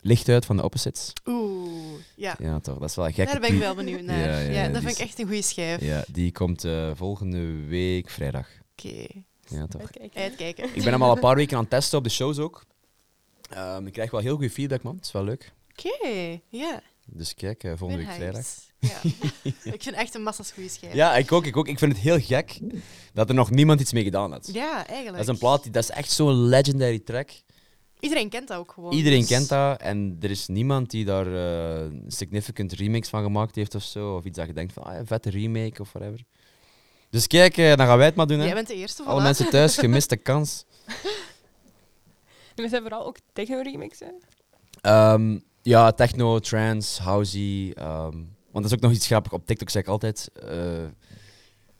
[0.00, 1.12] Licht uit van de Opposites.
[1.24, 2.36] Oeh, ja.
[2.38, 4.18] Ja, toch, dat is wel gekke Daar ben ik wel benieuwd naar.
[4.18, 5.80] Ja, Ja, ja, dat vind ik echt een goede schijf.
[5.80, 8.48] Ja, die komt eh, volgende week vrijdag.
[8.72, 9.06] Oké,
[9.48, 9.80] Ja, toch.
[9.80, 10.20] Uitkijken.
[10.20, 10.64] uitkijken.
[10.74, 12.64] Ik ben hem al een paar weken aan het testen op de shows ook.
[13.84, 14.94] Ik krijg wel heel goede feedback, man.
[14.96, 15.52] Het is wel leuk.
[15.70, 16.82] Oké, ja.
[17.06, 18.46] Dus kijk, eh, volgende week vrijdag.
[18.78, 19.00] Ja.
[19.72, 20.94] ik vind echt een massa's goede schijf.
[20.94, 21.68] Ja, ik ook, ik ook.
[21.68, 22.60] Ik vind het heel gek
[23.12, 24.48] dat er nog niemand iets mee gedaan had.
[24.52, 25.10] Ja, eigenlijk.
[25.16, 27.30] Dat is een plaat, die, dat is echt zo'n legendary track.
[28.00, 28.92] Iedereen kent dat ook gewoon.
[28.92, 33.22] Iedereen dus- kent dat en er is niemand die daar eh, een significant remix van
[33.22, 34.14] gemaakt heeft of zo.
[34.14, 36.24] Of iets dat je denkt van, ah, een vette remake of whatever.
[37.10, 38.38] Dus kijk, eh, dan gaan wij het maar doen.
[38.38, 38.44] Hè.
[38.44, 39.24] Jij bent de eerste Alle voilà.
[39.24, 40.64] mensen thuis, gemiste kans.
[42.54, 44.14] En we zijn vooral ook techno-remixen.
[44.80, 47.72] Ehm, ja, techno, trance, housey.
[47.74, 48.16] ehm,
[48.50, 49.32] want dat is ook nog iets grappig.
[49.32, 50.30] Op TikTok zeg ik altijd...
[50.34, 50.84] eh,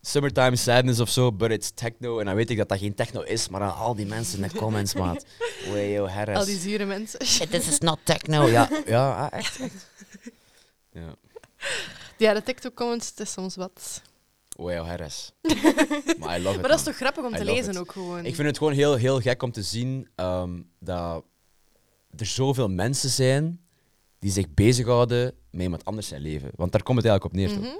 [0.00, 2.18] Summertime sadness of zo, but it's techno.
[2.18, 4.48] En dan weet ik dat dat geen techno is, maar dan al die mensen in
[4.48, 5.24] de comments, maat.
[5.70, 6.36] Wayo, Harris.
[6.36, 7.18] Al die zure mensen.
[7.50, 8.46] This is not techno.
[8.46, 9.60] Ja, ja ah, echt.
[9.60, 9.86] echt.
[10.92, 11.14] Ja.
[12.16, 14.02] Ja, de TikTok-comments, het is soms wat.
[14.56, 15.32] Wayo, Harris.
[16.18, 17.78] maar I love it, Maar dat is toch grappig om I te lezen it.
[17.78, 18.24] ook gewoon.
[18.24, 21.24] Ik vind het gewoon heel, heel gek om te zien ehm, dat
[22.16, 23.60] er zoveel mensen zijn
[24.18, 26.50] die zich bezighouden met iemand anders zijn leven.
[26.54, 27.58] Want daar komt het eigenlijk op neer.
[27.58, 27.78] Mhm.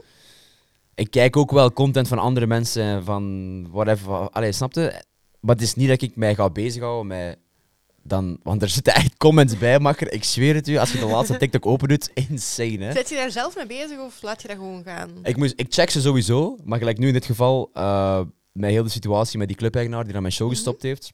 [0.94, 4.12] Ik kijk ook wel content van andere mensen, van whatever.
[4.30, 5.02] Allee, snapte?
[5.40, 7.38] Maar het is niet dat ik mij ga bezighouden met...
[8.02, 10.12] Dan, want er zitten echt comments bij, makker.
[10.12, 12.92] Ik zweer het u, als je de laatste TikTok open doet, insane, hè?
[12.92, 15.10] Zet je daar zelf mee bezig of laat je dat gewoon gaan?
[15.22, 18.20] Ik, moest, ik check ze sowieso, maar gelijk nu in dit geval, eh,
[18.52, 20.56] met heel de situatie met die clubeigenaar die naar mijn show Mhm.
[20.56, 21.12] gestopt heeft,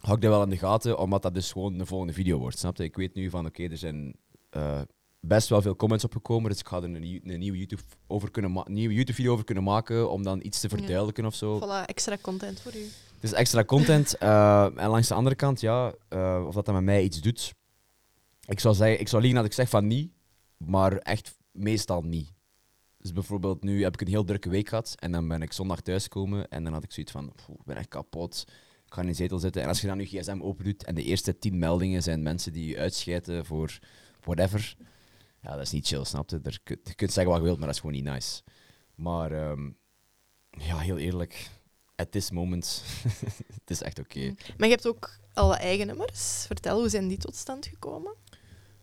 [0.00, 2.58] hou ik dat wel in de gaten, omdat dat dus gewoon de volgende video wordt.
[2.58, 2.84] Snap je?
[2.84, 4.14] Ik weet nu van, oké, er zijn
[4.50, 4.80] eh,
[5.20, 8.62] best wel veel comments opgekomen, dus ik ga er een, een nieuwe YouTube over kunnen
[8.66, 10.76] nieuwe YouTube-video over kunnen maken, om dan iets te Ja.
[10.76, 11.58] verduidelijken of zo.
[11.58, 12.82] Voilà, extra content voor u.
[13.14, 14.14] Het is extra content.
[14.18, 17.54] eh, en langs de andere kant, ja, eh, of dat dan met mij iets doet.
[18.46, 20.12] Ik zou, zeggen, ik zou liegen dat ik zeg van niet,
[20.56, 22.32] maar echt meestal niet.
[22.98, 25.80] Dus bijvoorbeeld nu heb ik een heel drukke week gehad en dan ben ik zondag
[25.80, 28.44] thuisgekomen en dan had ik zoiets van, "Poeh, ik ben echt kapot,
[28.86, 29.62] ik ga in de zetel zitten.
[29.62, 32.52] En als je dan je gsm open doet en de eerste tien meldingen zijn mensen
[32.52, 33.78] die je voor
[34.34, 34.76] whatever,
[35.42, 36.40] ja, dat is niet chill, snap je?
[36.42, 38.42] Er, je kunt zeggen wat je wilt, maar dat is gewoon niet nice.
[38.94, 39.70] Maar ehm,
[40.50, 41.50] ja, heel eerlijk,
[41.96, 42.84] at this moment,
[43.60, 44.34] het is echt oké.
[44.56, 46.44] Maar je hebt ook alle eigen nummers.
[46.46, 48.14] Vertel, hoe zijn die tot stand gekomen?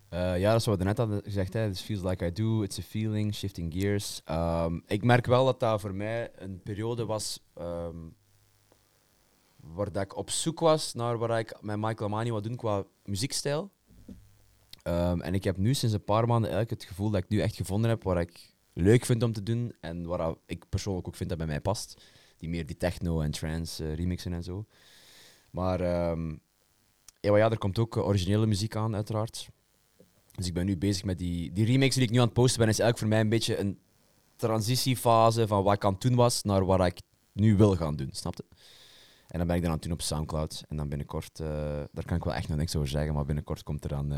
[0.09, 1.53] Eh, ja, dat is wat we net hadden gezegd.
[1.53, 1.67] Hè.
[1.67, 4.21] It feels like I do, it's a feeling, shifting gears.
[4.25, 7.97] Ehm, ik merk wel dat dat voor mij een periode was ehm,
[9.55, 12.83] waar dat ik op zoek was naar waar ik met Michael Amani wat doen qua
[13.03, 13.71] muziekstijl.
[14.85, 17.39] Ehm, en ik heb nu sinds een paar maanden eigenlijk het gevoel dat ik nu
[17.39, 21.15] echt gevonden heb waar ik leuk vind om te doen en waar ik persoonlijk ook
[21.15, 22.01] vind dat bij mij past.
[22.37, 24.65] Die meer die techno en trance eh, remixen en zo.
[25.49, 26.29] Maar ehm,
[27.19, 29.49] ja, maar ja, er komt ook eh, originele muziek aan, uiteraard.
[30.31, 32.59] Dus ik ben nu bezig met die, die remix die ik nu aan het posten
[32.59, 33.79] ben, is eigenlijk voor mij een beetje een
[34.35, 38.35] transitiefase van wat ik aan het was naar wat ik nu wil gaan doen, snap
[38.35, 38.45] je?
[39.27, 40.63] En dan ben ik dan aan het doen op Soundcloud.
[40.67, 41.47] En dan binnenkort, eh,
[41.91, 44.13] daar kan ik wel echt nog niks over zeggen, maar binnenkort komt er dan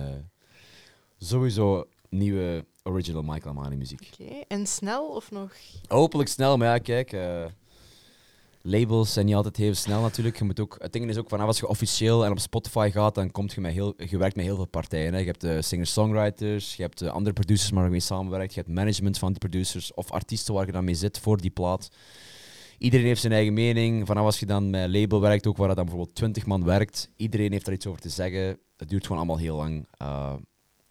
[1.17, 4.09] sowieso nieuwe original Michael Amani muziek.
[4.19, 5.51] Oké, en snel of nog?
[5.87, 7.13] Hopelijk snel, maar ja, kijk.
[7.13, 7.45] eh,
[8.61, 10.37] labels zijn niet altijd heel snel natuurlijk.
[10.37, 13.15] Je moet ook, het ding is ook vanaf als je officieel en op Spotify gaat,
[13.15, 15.13] dan komt je met heel, je werkt met heel veel partijen.
[15.13, 15.19] Hè.
[15.19, 18.73] Je hebt de singer-songwriters, je hebt de andere producers waar je mee samenwerkt, je hebt
[18.73, 21.89] management van die producers of artiesten waar je dan mee zit voor die plaat.
[22.77, 24.07] Iedereen heeft zijn eigen mening.
[24.07, 27.51] Vanaf als je dan met label werkt, ook waar dan bijvoorbeeld 20 man werkt, iedereen
[27.51, 28.59] heeft daar iets over te zeggen.
[28.77, 29.87] Het duurt gewoon allemaal heel lang.
[30.01, 30.33] Uh,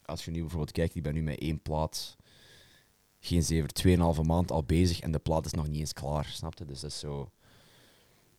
[0.06, 2.16] als je nu bijvoorbeeld kijkt, ik ben nu met één plaat
[3.20, 3.70] geen zever,
[4.18, 6.64] 2,5 maand al bezig en de plaat is nog niet eens klaar, snap je?
[6.64, 7.30] Dus dat is zo...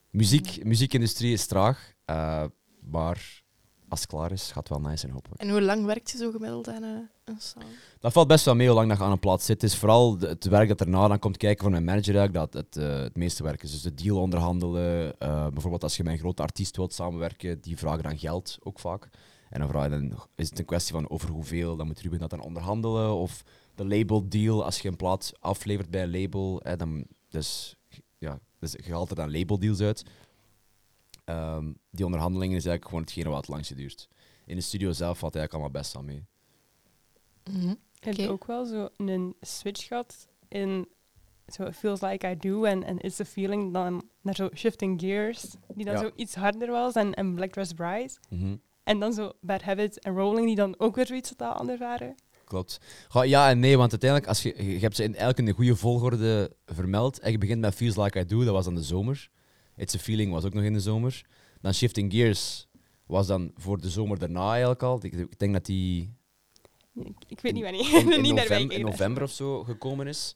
[0.09, 2.43] Muziek, muziekindustrie is traag, eh,
[2.79, 3.43] maar
[3.89, 5.41] als het klaar is, gaat het wel nice zijn, hopelijk.
[5.41, 7.63] En hoe lang werkt je zo gemiddeld aan een, een song?
[7.99, 9.61] Dat valt best wel mee hoe lang dat je aan een plaat zit.
[9.61, 12.65] Het is vooral het werk dat erna dan komt kijken van mijn manager eigenlijk, dat
[12.65, 13.71] het, eh, het meeste werk is.
[13.71, 15.19] Dus de deal onderhandelen.
[15.19, 18.79] eh, bijvoorbeeld als je met een grote artiest wilt samenwerken, die vragen dan geld ook
[18.79, 19.09] vaak.
[19.49, 22.19] En dan, vraag je dan is het een kwestie van over hoeveel, dan moet Ruben
[22.19, 23.13] dat dan onderhandelen.
[23.13, 23.43] Of
[23.75, 27.75] de label deal, als je een plaat aflevert bij een label, hè, dan, dus,
[28.17, 30.03] ja, dus je haalt er dan labeldeals uit.
[31.25, 34.07] Ehm, die onderhandelingen is eigenlijk gewoon hetgene wat het langste duurt.
[34.45, 36.25] In de studio zelf valt eigenlijk allemaal best wel mee.
[37.43, 37.67] Mhm.
[37.99, 38.29] Je hebt Oké.
[38.29, 40.87] ook wel zo een switch gehad in
[41.47, 44.99] zo It Feels Like I Do en, en It's the Feeling dan naar zo Shifting
[45.01, 45.99] Gears, die dan Ja.
[45.99, 48.13] zo iets harder was en, en Black Dress Bride.
[48.87, 52.15] En dan zo Bad Habits en Rolling, die dan ook weer zoiets totaal anders waren.
[52.43, 52.79] Klopt.
[53.23, 55.75] Ja en nee, want uiteindelijk, als je, je hebt ze in, eigenlijk in de goede
[55.75, 57.19] volgorde vermeld.
[57.19, 59.29] En je begint met Feels Like I Do, dat was dan de zomer.
[59.75, 61.25] It's a Feeling was ook nog in de zomer.
[61.61, 62.67] Dan Shifting Gears
[63.05, 64.99] was dan voor de zomer daarna eigenlijk al.
[65.01, 66.13] Ik, ik denk dat die
[66.93, 68.05] Ik, ik weet niet wanneer.
[68.33, 70.35] november, in november of zo gekomen is.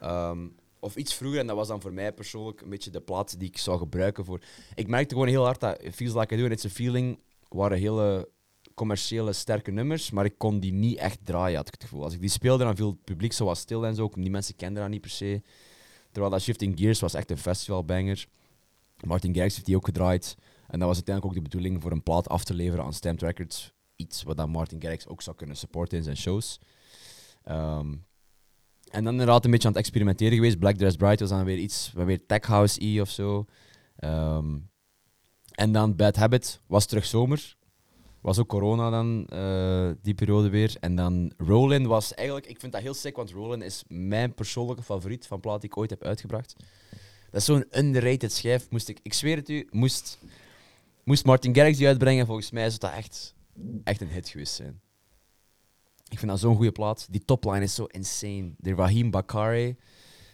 [0.00, 0.48] Ehm,
[0.80, 3.48] of iets vroeger, en dat was dan voor mij persoonlijk een beetje de plaats die
[3.48, 4.40] ik zou gebruiken voor...
[4.74, 7.18] Ik merkte gewoon heel hard dat Feels Like I Do en It's a Feeling
[7.54, 8.28] waren hele
[8.74, 12.02] commerciële, sterke nummers, maar ik kon die niet echt draaien, had ik het gevoel.
[12.02, 14.10] Als ik die speelde, dan viel het publiek zo wat stil en zo.
[14.14, 15.42] Die mensen kenden dat niet per se.
[16.10, 18.26] Terwijl dat Shifting Gears was echt een festivalbanger.
[19.06, 20.36] Martin Garrix heeft die ook gedraaid.
[20.66, 23.22] En dat was uiteindelijk ook de bedoeling voor een plaat af te leveren aan Stamped
[23.22, 23.72] Records.
[23.96, 26.60] Iets wat dan Martin Garrix ook zou kunnen supporten in zijn shows.
[27.42, 27.94] Ehm,
[28.90, 30.58] en dan inderdaad een beetje aan het experimenteren geweest.
[30.58, 33.44] Black Dress Bride was dan weer iets, weer tech house-y of zo.
[33.96, 34.56] Ehm,
[35.54, 37.56] en dan Bad Habit was terug zomer.
[38.20, 40.76] Was ook corona dan, eh, die periode weer.
[40.80, 44.82] En dan Rollin was eigenlijk, ik vind dat heel sick, want Rollin is mijn persoonlijke
[44.82, 46.56] favoriet van plaat die ik ooit heb uitgebracht.
[47.30, 48.70] Dat is zo'n underrated schijf.
[48.70, 50.18] Moest ik, ik zweer het u, moest,
[51.04, 53.34] moest Martin Garrix die uitbrengen, volgens mij zou dat echt,
[53.84, 54.80] echt een hit geweest zijn.
[56.08, 57.06] Ik vind dat zo'n goede plaat.
[57.10, 58.54] Die topline is zo insane.
[58.58, 59.76] De Raheem Bakare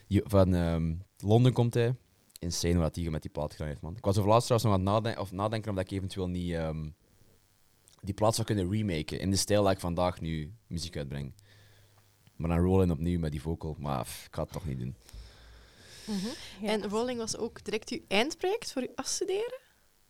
[0.09, 1.95] die van ehm, Londen komt hij.
[2.41, 3.97] Insane wat hij met die plaat gedaan heeft, man.
[3.97, 6.29] Ik was over laatst trouwens nog aan het nadenken, of nadenken of dat ik eventueel
[6.29, 6.89] niet ehm,
[8.01, 9.21] die plaat zou kunnen remaken.
[9.21, 11.33] In de stijl dat ik vandaag nu muziek uitbreng.
[12.37, 13.77] Maar dan rollen opnieuw met die vocal.
[13.79, 14.97] Maar pff, ik ga het toch niet doen.
[16.61, 16.69] Ja.
[16.69, 19.59] En Rolling was ook direct uw eindproject voor uw afstuderen?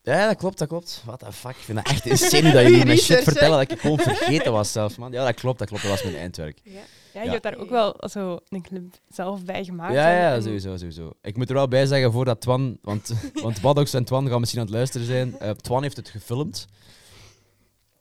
[0.02, 1.02] Ja, dat klopt, dat klopt.
[1.04, 1.56] What the fuck?
[1.56, 4.72] Ik vind dat echt insane dat jullie me shit vertellen dat ik gewoon vergeten was
[4.72, 5.12] zelfs, man.
[5.12, 5.82] Ja, dat klopt, dat klopt.
[5.82, 6.60] Dat was mijn eindwerk.
[6.62, 6.82] Ja.
[7.14, 7.30] Ja, je Ja.
[7.32, 9.94] hebt daar ook wel zo een clip zelf bij gemaakt.
[9.94, 11.12] Ja, ja, en- sowieso, sowieso.
[11.22, 14.60] Ik moet er wel bij zeggen voordat Twan, want, want Baddox en Twan gaan misschien
[14.60, 15.38] aan het luisteren zijn.
[15.38, 16.66] Eh, Twan heeft het gefilmd,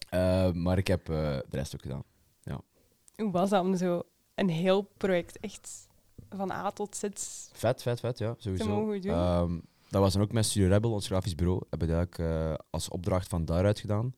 [0.10, 2.04] Eh, maar ik heb eh, de rest ook gedaan.
[3.16, 4.02] Hoe was dat om zo
[4.36, 5.88] een heel project echt
[6.30, 7.04] van A tot Z
[7.54, 8.92] Vet, vet, vet, ja, sowieso.
[8.92, 11.62] Ehm, dat was dan ook met Studio Rebel, ons grafisch bureau.
[11.70, 12.26] Hebben we dat ook
[12.70, 14.14] als opdracht van daaruit gedaan.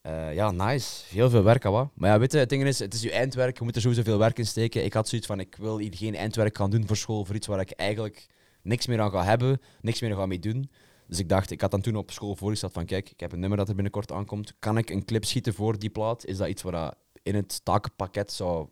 [0.00, 1.04] Eh, ja, nice.
[1.08, 1.90] Heel veel werk, wat.
[1.94, 3.58] Maar ja, weet je, het ding is, het is je eindwerk.
[3.58, 4.84] Je moet er sowieso veel werk in steken.
[4.84, 7.46] Ik had zoiets van, ik wil hier geen eindwerk gaan doen voor school, voor iets
[7.46, 8.26] waar ik eigenlijk
[8.62, 10.70] niks meer aan ga hebben, niks meer ga mee doen.
[11.06, 13.40] Dus ik dacht, ik had dan toen op school voorgesteld van, kijk, ik heb een
[13.40, 14.54] nummer dat er binnenkort aankomt.
[14.58, 16.24] Kan ik een clip schieten voor die plaat?
[16.24, 18.68] Is dat iets waar dat in het takenpakket zou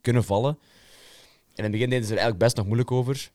[0.00, 0.58] kunnen vallen?
[1.54, 3.30] In het begin deden ze er eigenlijk best nog moeilijk over.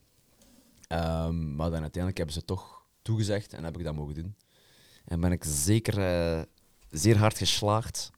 [0.88, 4.36] Ehm, maar dan uiteindelijk hebben ze toch toegezegd en heb ik dat mogen doen.
[5.06, 6.41] En ben ik zeker eh,
[6.91, 8.12] zeer hard geslaagd.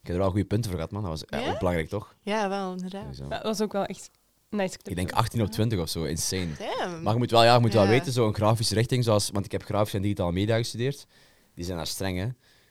[0.00, 1.02] Ik heb er wel goede punten voor gehad, man.
[1.02, 1.50] Dat was eh, Ja?
[1.52, 2.14] ook belangrijk, toch?
[2.22, 3.16] Ja, wel, inderdaad.
[3.28, 4.10] Dat was ook wel echt
[4.50, 4.76] nice.
[4.84, 6.48] Ik denk 18 op 20 of zo, insane.
[6.58, 7.02] Damn.
[7.02, 7.88] Maar je moet wel, ja, je moet wel Ja.
[7.88, 11.06] weten, zo'n grafische richting, zoals, want ik heb grafische en digitale media gestudeerd,
[11.54, 12.28] die zijn daar streng, hè.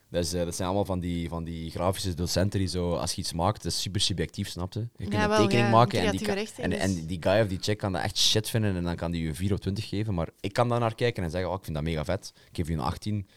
[0.10, 3.22] Dus, eh, dat zijn allemaal van die, van die grafische docenten die zo, als je
[3.22, 4.80] iets maakt, dat is super subjectief, snapte?
[4.80, 7.48] Je kunt Ja, een tekening ja, maken en die, kan- en, en die guy of
[7.48, 9.90] die chick kan dat echt shit vinden en dan kan die je 4 op 20
[9.90, 10.14] geven.
[10.14, 12.32] Maar ik kan daar naar kijken en zeggen, oh, ik vind dat mega vet.
[12.50, 13.28] Ik geef je een 18.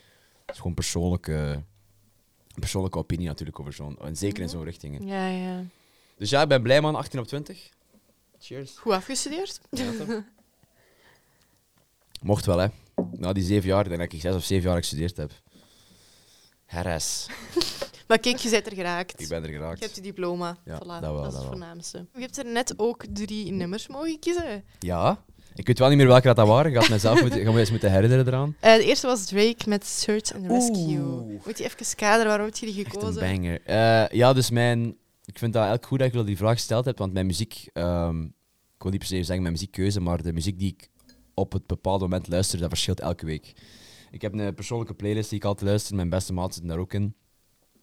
[0.46, 1.62] Dat is gewoon persoonlijke,
[2.60, 4.54] persoonlijke opinie natuurlijk over zo'n, en zeker in Mhm.
[4.56, 4.98] zo'n richting.
[4.98, 5.04] hè.
[5.04, 5.64] Ja, ja.
[6.16, 7.70] Dus ja, ik ben blij man, 18 op 20.
[8.38, 8.78] Cheers.
[8.78, 9.60] Goed afgestudeerd?
[12.22, 12.66] Mocht wel, hè.
[13.10, 15.32] Na die zeven jaar, denk ik zes of zeven jaar gestudeerd heb.
[16.64, 17.26] Heres.
[18.08, 19.20] Maar kijk, je bent er geraakt.
[19.20, 19.80] Ik ben er Je geraakt.
[19.80, 20.56] hebt je diploma.
[20.64, 22.06] Ja, voilà, dat wel, dat is het voornaamste.
[22.14, 24.64] Je hebt er net ook drie nummers mogen kiezen.
[24.78, 25.24] Ja.
[25.54, 26.70] Ik weet wel niet meer welke dat, dat waren.
[26.70, 28.56] Ik had mezelf moeten, ik ga me eens moeten herinneren eraan.
[28.60, 30.98] Eh, de eerste was Drake met Search and Rescue.
[31.00, 31.44] Oeh.
[31.46, 33.20] Moet je even kaderen, waarom heb je die Echt een gekozen?
[33.20, 33.60] banger.
[33.64, 34.96] Eh, ja, dus mijn...
[35.24, 37.68] Ik vind dat eigenlijk goed dat je die vraag gesteld hebt, want mijn muziek...
[37.72, 38.22] ehm,
[38.76, 40.88] ik wil niet per se zeggen mijn muziekkeuze, maar de muziek die ik
[41.34, 43.52] op het bepaalde moment luister, dat verschilt elke week.
[44.10, 46.92] Ik heb een persoonlijke playlist die ik altijd luister, mijn beste maat zit daar ook
[46.92, 47.14] in.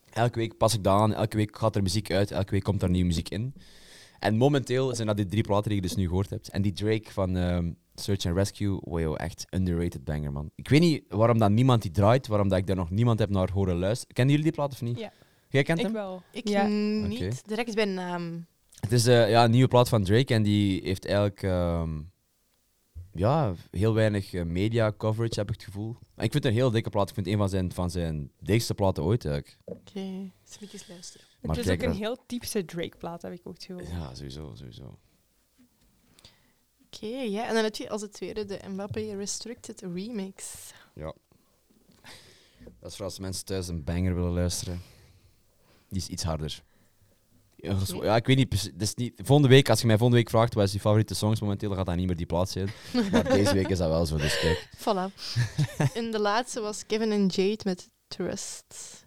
[0.09, 2.81] Elke week pas ik dat aan, elke week gaat er muziek uit, elke week komt
[2.81, 3.53] er nieuwe muziek in.
[4.19, 6.49] En momenteel zijn dat die drie platen die je dus nu gehoord hebt.
[6.49, 10.51] En die Drake van ehm, Search and Rescue, wow, echt underrated banger, man.
[10.55, 13.29] Ik weet niet waarom dat niemand die draait, waarom dat ik daar nog niemand heb
[13.29, 14.15] naar horen luisteren.
[14.15, 14.99] Kennen jullie die plaat of niet?
[14.99, 15.11] Ja.
[15.49, 15.93] Jij kent Ik hem?
[15.93, 16.21] wel.
[16.31, 16.67] Ik ja.
[16.67, 18.45] niet, direct bij naam.
[18.79, 21.99] Het is eh, ja, een nieuwe plaat van Drake en die heeft eigenlijk ehm,
[23.13, 25.95] ja, heel weinig eh, media coverage, heb ik het gevoel.
[26.15, 27.09] Maar ik vind het een heel dikke plaat.
[27.09, 29.57] Ik vind het een van zijn, van zijn dikste platen ooit eigenlijk.
[29.63, 31.27] Oké, eens even luisteren.
[31.41, 33.81] Maar het is ook een dat- heel typische Drake-plaat, heb ik ook gevoel.
[33.81, 34.97] Ja, sowieso, sowieso.
[36.85, 37.47] Oké, ja.
[37.47, 40.71] En dan heb je als het tweede de Mbappé Restricted Remix.
[42.79, 44.81] Dat is voor als mensen thuis een banger willen luisteren.
[45.89, 46.63] Die is iets harder.
[47.55, 49.13] Ja, ja, ik weet niet, is niet.
[49.23, 51.77] Volgende week, als je mij volgende week vraagt wat is je favoriete songs momenteel, dan
[51.77, 52.69] gaat dat niet meer die plaats zijn.
[53.11, 54.69] Maar deze week is dat wel zo, dus kijk.
[54.77, 55.13] Voilà.
[55.99, 59.05] en de laatste was Kevin en Jade met Trust.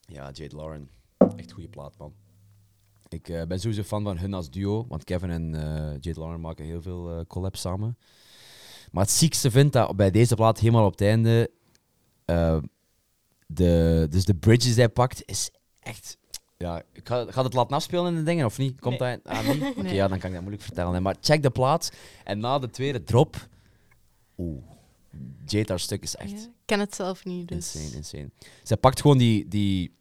[0.00, 0.90] Ja, Jade Lauren.
[1.36, 2.12] Echt goede plaat, man.
[3.08, 6.40] Ik eh, ben sowieso fan van hun als duo, want Kevin en eh, Jade Lauren
[6.40, 7.98] maken heel veel eh, collabs samen.
[8.90, 11.50] Maar het ziekste vind dat bij deze plaat helemaal op het einde,
[13.46, 16.18] de, dus de bridges die hij pakt, is echt...
[16.56, 18.80] Ja, ik ga, gaat het laten afspelen in de dingen, of niet?
[18.80, 19.18] Komt Nee.
[19.22, 19.48] dat ah?
[19.78, 20.94] Oké, ja, dan kan ik dat moeilijk vertellen.
[20.94, 21.00] hè.
[21.00, 21.92] Maar check de plaat,
[22.24, 23.48] en na de tweede drop...
[24.38, 24.62] Oeh,
[25.44, 26.30] Jade haar stuk is echt...
[26.30, 27.74] Ja, ik ken het zelf niet, dus...
[27.74, 28.30] Insane, insane.
[28.62, 29.94] Zij pakt gewoon die, die...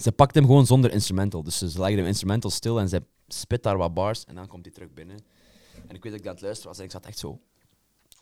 [0.00, 1.42] Ze pakt hem gewoon zonder instrumental.
[1.42, 4.64] Dus ze leggen hem instrumental stil en zij spit daar wat bars en dan komt
[4.64, 5.18] hij terug binnen.
[5.88, 7.40] En ik weet dat ik aan het luisteren was en ik zat echt zo...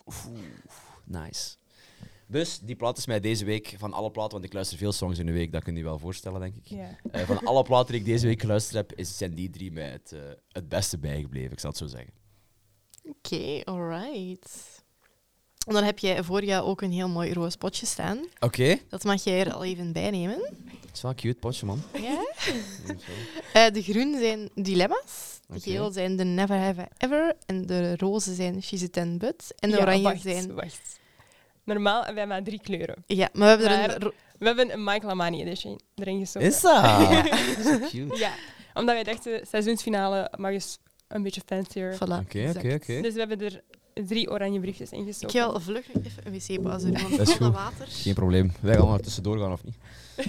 [0.05, 0.39] Oeh,
[1.05, 1.55] nice.
[2.27, 5.19] Dus die plaat is mij deze week, van alle platen, want ik luister veel songs
[5.19, 6.77] in de week, dat kun je je wel voorstellen, denk ik.
[7.11, 9.89] Eh, van alle platen die ik deze week geluisterd heb, is, zijn die drie mij
[9.89, 10.19] het, eh,
[10.51, 12.13] het beste bijgebleven, ik zal het zo zeggen.
[13.03, 14.83] Oké, alright.
[15.67, 18.19] En dan heb jij voor jou ook een heel mooi roze potje staan.
[18.39, 18.77] Oké.
[18.89, 20.41] Dat mag jij er al even bij nemen.
[20.97, 21.81] Het is wel een cute potje, man.
[21.93, 22.25] Ja?
[23.53, 25.39] Eh, de groen zijn dilemma's.
[25.47, 27.33] De geel zijn de never have I ever.
[27.45, 29.53] En de roze zijn she's a ten but.
[29.59, 30.53] En de Ja, oranje wacht, zijn...
[30.53, 30.99] Wacht.
[31.63, 33.03] Normaal hebben wij maar drie kleuren.
[33.05, 34.11] Ja, maar we hebben er een...
[34.39, 36.47] We hebben een Michael Amani edition erin gestoken.
[36.47, 36.83] Is dat?
[37.65, 38.17] Zo cute.
[38.17, 38.33] Ja,
[38.73, 41.93] omdat wij dachten, seizoensfinale mag eens een beetje fancier.
[41.95, 42.19] Voilà.
[42.25, 43.01] Oké, oké, oké.
[43.01, 43.61] Dus we hebben er
[44.07, 45.39] drie oranje briefjes in Ik gestoken.
[45.39, 47.55] ga wel vlug nog even een wc-pauze doen, want Dat is al dat goed.
[47.55, 47.87] water...
[47.87, 48.51] Geen probleem.
[48.59, 49.75] Wij gaan maar tussendoor gaan, of niet?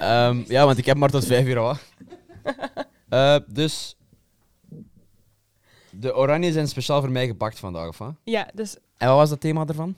[0.00, 1.76] Ehm, ja, want ik heb maar tot vijf uur al.
[3.08, 3.96] Eh dus...
[5.90, 8.14] De oranje zijn speciaal voor mij gepakt vandaag, of wat?
[8.24, 9.94] Ja, dus En wat was het thema ervan?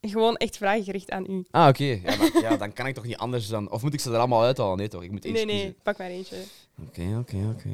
[0.00, 1.44] gewoon echt vragen gericht aan u.
[1.50, 1.84] Ah, oké.
[1.84, 3.70] Ja, maar- ja, dan kan ik toch niet anders dan...
[3.70, 4.76] Of moet ik ze er allemaal uithalen?
[4.76, 5.02] Nee, toch?
[5.02, 5.82] Ik moet eentje Nee, nee, kiezen.
[5.82, 6.36] pak maar eentje.
[6.86, 7.68] Oké, oké, oké.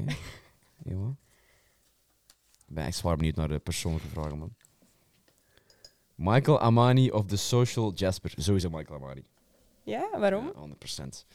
[2.66, 4.54] Ik ben echt zwaar benieuwd naar de persoonlijke vragen, man.
[6.14, 8.32] Michael Amani of The Social Jasper?
[8.36, 9.24] Sowieso Michael Amani.
[9.84, 10.52] Ja, waarom?
[10.54, 11.26] Ja, 100%.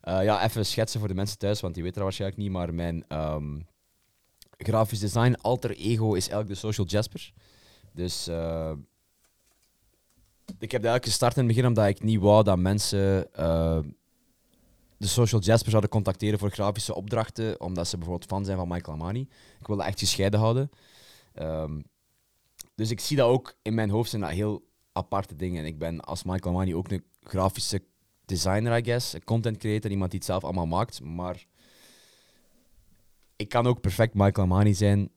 [0.00, 2.50] Eh, ja, even schetsen voor de mensen thuis, want die weten dat waarschijnlijk niet.
[2.52, 3.60] Maar mijn ehm,
[4.58, 7.32] grafisch design alter ego is eigenlijk de Social Jasper.
[7.92, 8.72] Dus eh,
[10.58, 13.32] ik heb dat eigenlijk gestart in het begin omdat ik niet wou dat mensen.
[13.34, 13.78] eh,
[14.96, 18.96] de Social Jasper zouden contacteren voor grafische opdrachten, omdat ze bijvoorbeeld fan zijn van Michael
[18.96, 19.20] Amani.
[19.60, 20.70] Ik wil dat echt gescheiden houden.
[21.34, 21.80] Ehm,
[22.74, 24.62] dus ik zie dat ook in mijn hoofd zijn dat heel
[24.94, 25.60] aparte dingen.
[25.60, 27.82] En ik ben als Michael Amani ook een grafische
[28.24, 29.12] designer, I guess.
[29.12, 31.00] Een content creator, iemand die het zelf allemaal maakt.
[31.02, 31.44] Maar
[33.36, 35.10] ik kan ook perfect Michael Amani zijn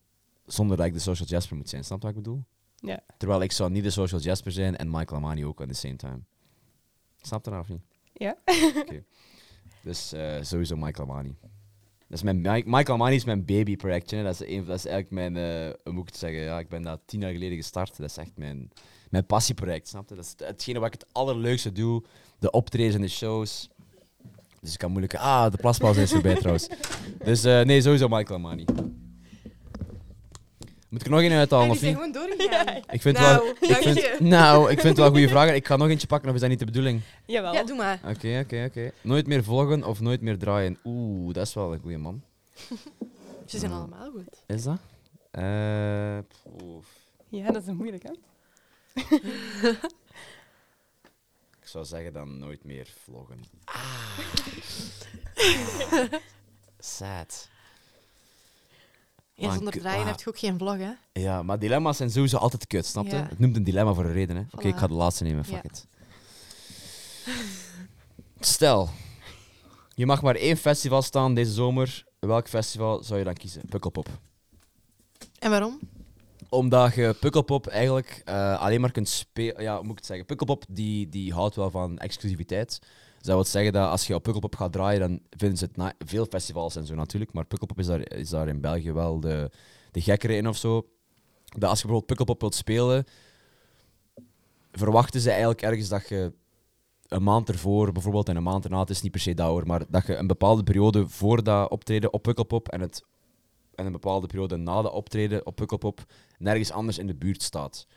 [0.45, 1.83] zonder dat ik de Social Jasper moet zijn.
[1.83, 2.43] Snap je wat ik bedoel?
[2.75, 2.99] Ja.
[3.17, 5.95] Terwijl ik zou niet de Social Jasper zijn en Michael Amani ook at the same
[5.95, 6.19] time.
[7.21, 7.81] Snap je dat of niet?
[8.13, 8.37] Ja.
[8.77, 9.03] Oké.
[9.83, 11.35] Dus eh, sowieso Michael Amani.
[12.07, 14.23] Dat is mijn, Mi- Michael Amani is mijn babyprojectje.
[14.23, 16.69] Dat, is een, dat is eigenlijk mijn, eh, hoe moet ik het zeggen, ja, ik
[16.69, 17.97] ben dat tien jaar geleden gestart.
[17.97, 18.71] Dat is echt mijn,
[19.09, 20.15] mijn passieproject, snap je?
[20.15, 22.03] Dat is het- hetgene wat ik het allerleukste doe.
[22.39, 23.69] De optredens en de shows.
[24.61, 25.15] Dus ik kan moeilijk...
[25.15, 26.67] Ah, de plaspauze is voorbij trouwens.
[27.23, 28.65] Dus eh, nee, sowieso Michael Amani.
[30.89, 31.93] Moet ik er nog een uithalen of niet?
[31.93, 32.75] gewoon doorgegaan.
[32.89, 35.55] Ik vind, Nou, wel, ik vind, nou, ik vind het wel goede vragen.
[35.55, 37.01] Ik ga nog eentje pakken, of is dat niet de bedoeling?
[37.25, 37.53] Jawel.
[37.53, 37.99] Ja, doe maar.
[38.07, 38.91] Oké, oké, oké.
[39.01, 40.77] Nooit meer volgen of nooit meer draaien.
[40.85, 42.21] Oeh, dat is wel een goede man.
[43.45, 43.77] Ze zijn Mm.
[43.77, 44.43] allemaal goed.
[44.47, 44.77] Is dat?
[45.31, 46.17] Eh,
[46.57, 46.85] poef.
[47.29, 48.11] Ja, dat is moeilijk, hè?
[51.61, 53.43] ik zou zeggen dan nooit meer vloggen.
[53.65, 54.19] Ah.
[56.79, 57.49] Sad.
[59.33, 60.07] Ja, zonder draaien ah.
[60.07, 60.91] heb je ook geen vlog, hè?
[61.13, 63.15] Ja, maar dilemma's zijn sowieso altijd kut, snap je?
[63.15, 63.27] Ja.
[63.29, 64.43] Het noemt een dilemma voor een reden, hè.
[64.51, 65.63] Oké, ik ga de laatste nemen, fuck Ja.
[65.63, 65.87] it.
[68.39, 68.89] Stel,
[69.95, 72.05] je mag maar één festival staan deze zomer.
[72.19, 73.61] Welk festival zou je dan kiezen?
[73.69, 74.09] Pukkelpop.
[75.39, 75.79] En waarom?
[76.49, 79.61] Omdat je Pukkelpop eigenlijk eh, alleen maar kunt spelen.
[79.63, 80.25] Ja, hoe moet ik het zeggen?
[80.25, 82.79] Pukkelpop die, die houdt wel van exclusiviteit.
[83.17, 85.77] Dus dat wil zeggen dat als je op Pukkelpop gaat draaien, dan vinden ze het
[85.77, 87.33] na- veel festivals en zo natuurlijk.
[87.33, 89.51] Maar Pukkelpop is daar, is daar in België wel de,
[89.91, 90.87] de gekkere in of zo.
[91.45, 93.05] Dat als je bijvoorbeeld Pukkelpop wilt spelen,
[94.71, 96.33] verwachten ze eigenlijk ergens dat je
[97.07, 99.67] een maand ervoor, bijvoorbeeld en een maand erna, het is niet per se dat hoor,
[99.67, 103.03] maar dat je een bepaalde periode voor dat optreden op Pukkelpop en, het,
[103.77, 106.05] en een bepaalde periode na dat optreden op Pukkelpop
[106.37, 107.87] nergens anders in de buurt staat.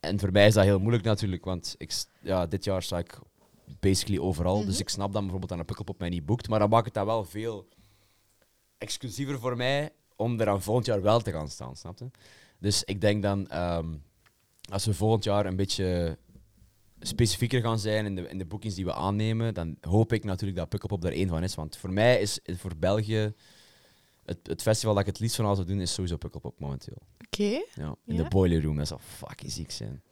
[0.00, 3.18] En voor mij is dat heel moeilijk natuurlijk, want ik, ja, dit jaar sta ik
[3.80, 4.56] basically overal.
[4.64, 4.80] Dus Mhm.
[4.82, 6.48] ik snap dat bijvoorbeeld aan een Pukkelpop mij niet boekt.
[6.48, 7.68] Maar dan maakt het dat wel veel
[8.78, 12.10] exclusiever voor mij om er aan volgend jaar wel te gaan staan, snap je?
[12.58, 13.94] Dus ik denk dan, ehm,
[14.70, 16.18] als we volgend jaar een beetje
[17.00, 20.58] specifieker gaan zijn in de, in de boekings die we aannemen, dan hoop ik natuurlijk
[20.58, 21.54] dat Pukkelpop daar één van is.
[21.54, 23.32] Want voor mij is voor België
[24.26, 26.96] het, het festival dat ik het liefst van al zou doen, is sowieso Pukkelpop momenteel.
[27.26, 27.42] Oké.
[27.74, 28.22] Ja, in Ja?
[28.22, 30.02] de boiler room, dat zou fucking ziek zijn.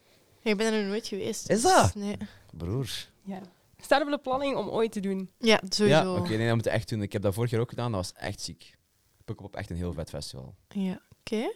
[0.43, 1.49] Ik ben er nog nooit geweest.
[1.51, 1.95] Is dus dat?
[1.95, 2.17] Nee.
[2.53, 2.89] Broer.
[3.23, 3.41] Ja.
[3.83, 5.31] Staat op de planning om ooit te doen.
[5.39, 5.99] Ja, sowieso.
[5.99, 7.03] Ja, oké, nee, dat moeten we echt doen.
[7.03, 8.77] Ik heb dat vorig jaar ook gedaan, dat was echt ziek.
[9.25, 10.55] Pukkelpop echt een heel vet festival.
[10.69, 11.53] Ja, oké.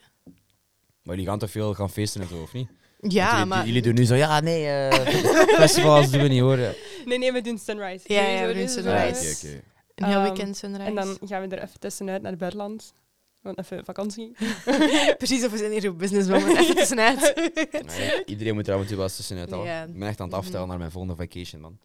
[1.02, 2.68] Maar jullie gaan toch veel gaan feesten en zo, of niet?
[3.00, 3.66] Ja, jullie, maar...
[3.66, 6.58] jullie doen nu zo, ja, nee, eh festivals doen we niet hoor.
[6.58, 6.72] Ja,
[7.04, 8.12] Nee, nee, we doen Sunrise.
[8.12, 9.46] Ja, ja, Sowieso we doen dus, Sunrise.
[9.48, 9.64] oké, oké.
[9.98, 10.82] Een heel Ehm, weekend sunrise.
[10.82, 12.92] En dan gaan we er even tussenuit naar het buitenland.
[13.42, 14.32] Gewoon even vakantie.
[15.18, 17.20] Precies, of we zijn hier op business, maar even tussenuit.
[17.86, 19.66] Nou ja, iedereen moet er af en toe wel eens tussenuit halen.
[19.66, 19.82] Ja.
[19.84, 20.68] Ik ben echt aan het aftellen Mhm.
[20.68, 21.78] naar mijn volgende vacation, man.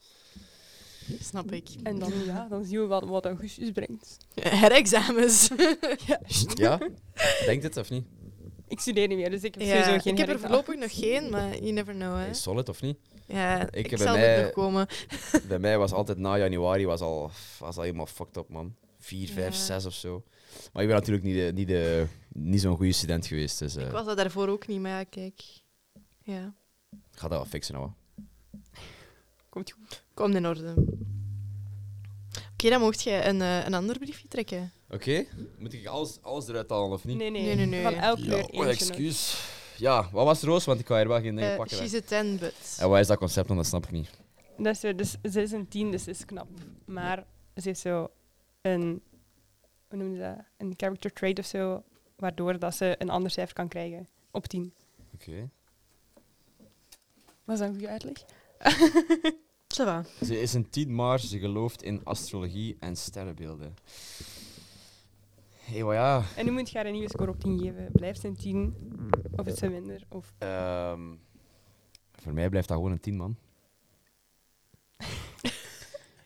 [1.21, 1.67] Snap ik.
[1.83, 4.17] En dan, ja, dan zien we wat, wat augustus brengt.
[4.41, 5.49] Herexamens.
[6.05, 6.19] Ja.
[6.53, 6.79] Ja?
[7.45, 8.05] Denkt het of niet?
[8.67, 10.95] Ik studeer niet meer, dus ik heb Ja, sowieso geen ik heb er voorlopig nog
[10.95, 12.15] geen, maar you never know.
[12.17, 12.29] Hè.
[12.29, 12.97] Is solid of niet?
[13.33, 14.87] Ja, Ik ik, zal er mij- komen.
[15.47, 18.75] Bij mij was altijd na januari was al, was al helemaal fucked up, man.
[18.99, 19.61] Vier, vijf, Ja.
[19.61, 20.23] zes of zo.
[20.73, 23.85] Maar ik ben natuurlijk niet, de, niet, de, niet zo'n goede student geweest, dus eh,
[23.85, 25.41] Ik was dat daarvoor ook niet, maar ja, kijk.
[26.23, 26.53] Ja,
[26.91, 27.89] ik ga dat wel fixen, nou.
[29.49, 30.03] Komt goed.
[30.13, 30.73] komt in orde.
[32.53, 34.71] Oké, dan mocht je een, eh, een ander briefje trekken.
[34.89, 35.25] Oké,
[35.57, 37.17] moet ik alles, alles eruit halen of niet?
[37.17, 37.81] Nee, nee, Nee, nee, nee.
[37.83, 39.35] Van elk Ja, kleur oh, excuus.
[39.83, 40.65] Ja, wat was roos?
[40.65, 41.77] Want ik kan hier wel geen dingen Eh pakken.
[41.77, 41.97] she's hè.
[41.97, 42.77] a ten, but...
[42.79, 43.57] En wat is dat concept dan?
[43.57, 44.09] Dat snap ik niet.
[44.57, 46.47] Dat is zo, dus ze is een tien, dus ze is knap.
[46.85, 48.09] Maar ze heeft zo
[48.61, 49.01] een,
[49.87, 50.37] hoe noem je dat?
[50.57, 51.83] Een character trait of zo,
[52.15, 54.73] waardoor dat ze een ander cijfer kan krijgen op tien.
[55.13, 55.49] Oké.
[57.43, 58.17] Was dat een goede uitleg?
[59.75, 60.05] Ça va.
[60.25, 63.75] Ze is een tien, maar ze gelooft in astrologie en sterrenbeelden.
[65.63, 66.23] Hey, ja.
[66.35, 67.89] En nu moet je haar een nieuwe score op 10 geven.
[67.91, 68.75] Blijft ze een 10?
[69.35, 70.03] Of is ze minder?
[70.09, 70.33] Of...
[70.37, 71.01] ehm,
[72.11, 73.35] voor mij blijft dat gewoon een tien, man.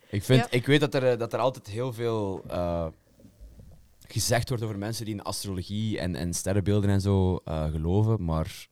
[0.09, 0.47] ik, vind, Ja.
[0.51, 2.87] ik weet dat er, eh, dat er altijd heel veel eh,
[3.99, 8.23] gezegd wordt over mensen die in astrologie en, en sterrenbeelden en zo eh, geloven.
[8.25, 8.67] Maar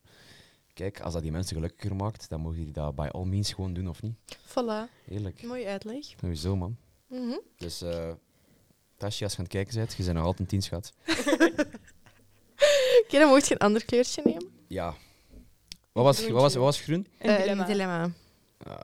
[0.73, 3.73] kijk, als dat die mensen gelukkiger maakt, dan mogen die dat by all means gewoon
[3.73, 4.15] doen, of niet?
[4.49, 4.89] Voilà.
[5.09, 5.43] Eerlijk.
[5.43, 6.05] Mooie uitleg.
[6.05, 6.77] Sowieso, man.
[7.07, 7.37] Mhm.
[7.57, 8.11] Dus, eh
[8.97, 10.93] Tasje, als je aan het kijken bent, je bent nog altijd een tien, schat.
[13.05, 14.47] Oké, dan mocht je een ander kleurtje nemen.
[14.67, 14.95] Ja.
[15.91, 17.07] Wat was, wat was, wat was groen?
[17.19, 17.63] Een Eh, dilemma.
[17.65, 18.09] dilemma.
[18.67, 18.79] Ah.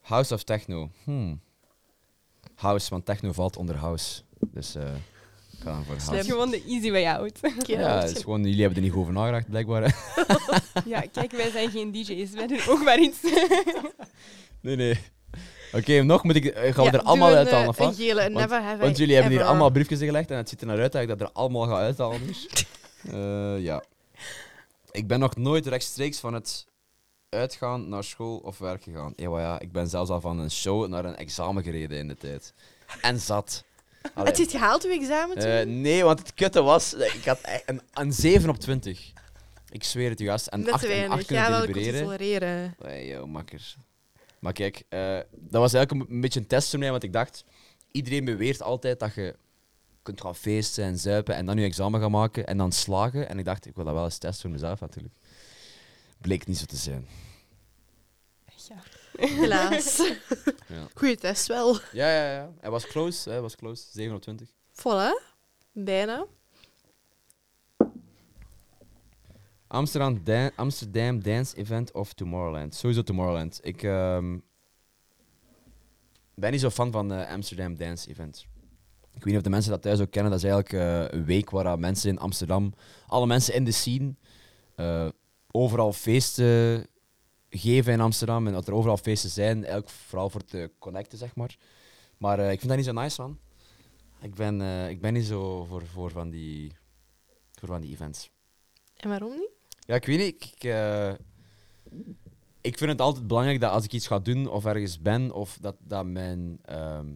[0.00, 0.90] House of Techno.
[1.04, 1.40] Hmm.
[2.54, 4.22] House, want techno valt onder house.
[4.38, 4.94] Dus eh
[5.52, 6.24] ik ga dan voor house.
[6.30, 7.40] gewoon de easy way out.
[7.58, 9.82] Oké, Ja, is gewoon, jullie hebben er niet over nagedacht, blijkbaar.
[10.84, 12.30] ja, kijk, wij zijn geen DJ's.
[12.30, 13.18] Wij doen ook maar iets.
[14.60, 14.98] nee, nee.
[15.72, 17.86] Oké, nog moet ik, eh, gaan we er allemaal een, uithalen, eh?
[17.86, 20.36] Een gele, een Want- never have Want I jullie hebben hier allemaal briefjes gelegd en
[20.36, 22.26] het ziet er naar uit dat ik dat er allemaal ga uithalen.
[22.26, 22.46] Dus.
[23.12, 23.82] Eh, ja.
[24.90, 26.66] Ik ben nog nooit rechtstreeks van het
[27.28, 29.12] uitgaan naar school of werk gegaan.
[29.16, 32.16] Maar ja, ik ben zelfs al van een show naar een examen gereden in de
[32.16, 32.54] tijd.
[33.00, 33.64] En zat.
[34.14, 34.32] Allee.
[34.36, 35.50] Je het gehaald, uw examen toen?
[35.50, 36.94] Eh, nee, want het kutte was...
[36.94, 39.12] Ik had echt een, een 7 op 20.
[39.70, 40.46] Ik zweer het u, gast.
[40.46, 41.16] En Net 8 te en weinig.
[41.16, 42.74] 8 kunnen Ja, wel, ik tolereren.
[42.82, 43.74] Hey, yo, makker.
[44.46, 47.12] Maar kijk, eh, dat was eigenlijk een, een beetje een test voor mij, want ik
[47.12, 47.44] dacht,
[47.90, 49.36] iedereen beweert altijd dat je
[50.02, 53.28] kunt gaan feesten en zuipen en dan je examen gaan maken en dan slagen.
[53.28, 55.14] En ik dacht, ik wil dat wel eens testen voor mezelf natuurlijk.
[56.20, 57.06] Bleek niet zo te zijn.
[58.68, 58.82] Ja.
[59.26, 59.96] Helaas.
[60.68, 61.74] Ja, Goeie test wel.
[61.92, 62.32] ja, ja.
[62.32, 62.52] ja.
[62.60, 63.84] Hij was close, hij was close.
[63.92, 64.48] 7 op 20.
[64.72, 65.34] Voilà.
[65.72, 66.26] Bijna.
[69.66, 72.74] Amsterdam, Amsterdam Dance Event of Tomorrowland.
[72.74, 73.60] Sowieso Tomorrowland.
[73.62, 74.38] Ik ehm,
[76.34, 78.46] ben niet zo fan van de Amsterdam Dance Event.
[79.00, 80.30] Ik weet niet of de mensen dat thuis ook kennen.
[80.32, 82.74] Dat is eigenlijk eh, een week waar mensen in Amsterdam,
[83.06, 84.14] alle mensen in de scene,
[84.74, 85.08] eh,
[85.50, 86.86] overal feesten
[87.50, 88.46] geven in Amsterdam.
[88.46, 91.56] En dat er overal feesten zijn, eigenlijk vooral voor te connecten, zeg maar.
[92.18, 93.38] Maar eh, ik vind dat niet zo nice, man.
[94.20, 96.72] Ik ben, eh, ik ben niet zo voor, voor, van die,
[97.52, 98.30] voor van die events.
[98.96, 99.55] En waarom niet?
[99.86, 100.52] Ja, ik weet niet.
[100.54, 101.12] Ik, eh,
[102.60, 105.58] ik vind het altijd belangrijk dat als ik iets ga doen of ergens ben, of
[105.60, 107.14] dat, dat mijn ehm,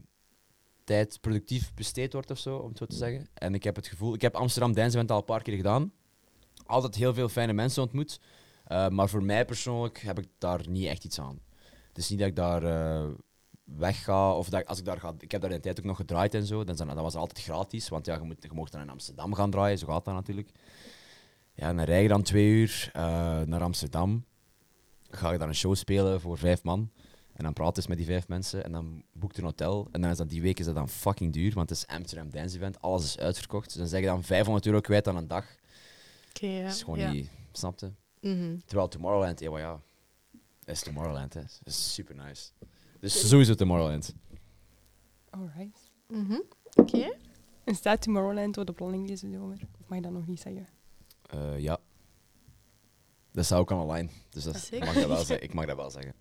[0.84, 3.28] tijd productief besteed wordt of zo, om het zo te zeggen.
[3.34, 5.92] En ik heb het gevoel, ik heb Amsterdam Dance Event al een paar keer gedaan.
[6.66, 8.20] Altijd heel veel fijne mensen ontmoet.
[8.64, 11.40] Eh, maar voor mij persoonlijk heb ik daar niet echt iets aan.
[11.88, 13.08] Het is niet dat ik daar eh,
[13.64, 15.14] wegga of dat als ik daar ga.
[15.18, 16.64] Ik heb daar de tijd ook nog gedraaid en zo.
[16.64, 19.50] Dan, dat was altijd gratis, want ja, je, moet, je mocht dan in Amsterdam gaan
[19.50, 20.50] draaien, zo gaat dat natuurlijk.
[21.60, 23.02] Ja, en dan rij je dan twee uur eh,
[23.40, 24.24] naar Amsterdam.
[25.10, 26.90] Ga je daar een show spelen voor vijf man.
[27.32, 28.64] En dan praat eens met die vijf mensen.
[28.64, 29.88] En dan boekt een hotel.
[29.92, 31.54] En dan is dat die week is dat dan fucking duur.
[31.54, 32.80] Want het is Amsterdam Dance Event.
[32.80, 33.64] Alles is uitverkocht.
[33.64, 35.46] Dus dan zeg je dan 500 euro kwijt aan een dag.
[36.28, 36.62] Oké, ja.
[36.62, 37.10] Dat is gewoon ja.
[37.12, 37.30] niet...
[37.52, 37.92] Snapte?
[38.20, 38.58] Mhm.
[38.66, 39.80] Terwijl Tomorrowland, ja, maar ja.
[40.64, 41.42] Dat is Tomorrowland, hè.
[41.64, 42.50] Is super nice.
[43.00, 44.14] Dus sowieso Tomorrowland.
[45.30, 45.90] Alright.
[46.08, 46.40] Mhm.
[46.74, 47.16] Oké.
[47.64, 49.58] En staat Tomorrowland op de planning deze zomer?
[49.80, 50.66] Of mag je dat nog niet zeggen?
[51.30, 51.78] Eh, ja.
[53.32, 54.08] Dat staat ook online.
[54.30, 54.86] Dus dat, Zeker.
[54.86, 55.42] mag dat wel zeggen.
[55.42, 56.14] ik mag dat wel zeggen.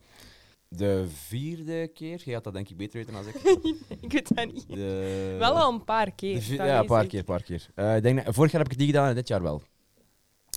[0.68, 3.36] De vierde keer, jij had dat denk ik beter weten dan ik.
[4.06, 4.68] ik weet dat niet.
[4.68, 6.54] De, Wel al een paar keer.
[6.54, 7.68] ja, een paar keer, paar keer.
[7.76, 9.62] Eh, ik denk dat, vorig jaar heb ik het niet gedaan en dit jaar wel.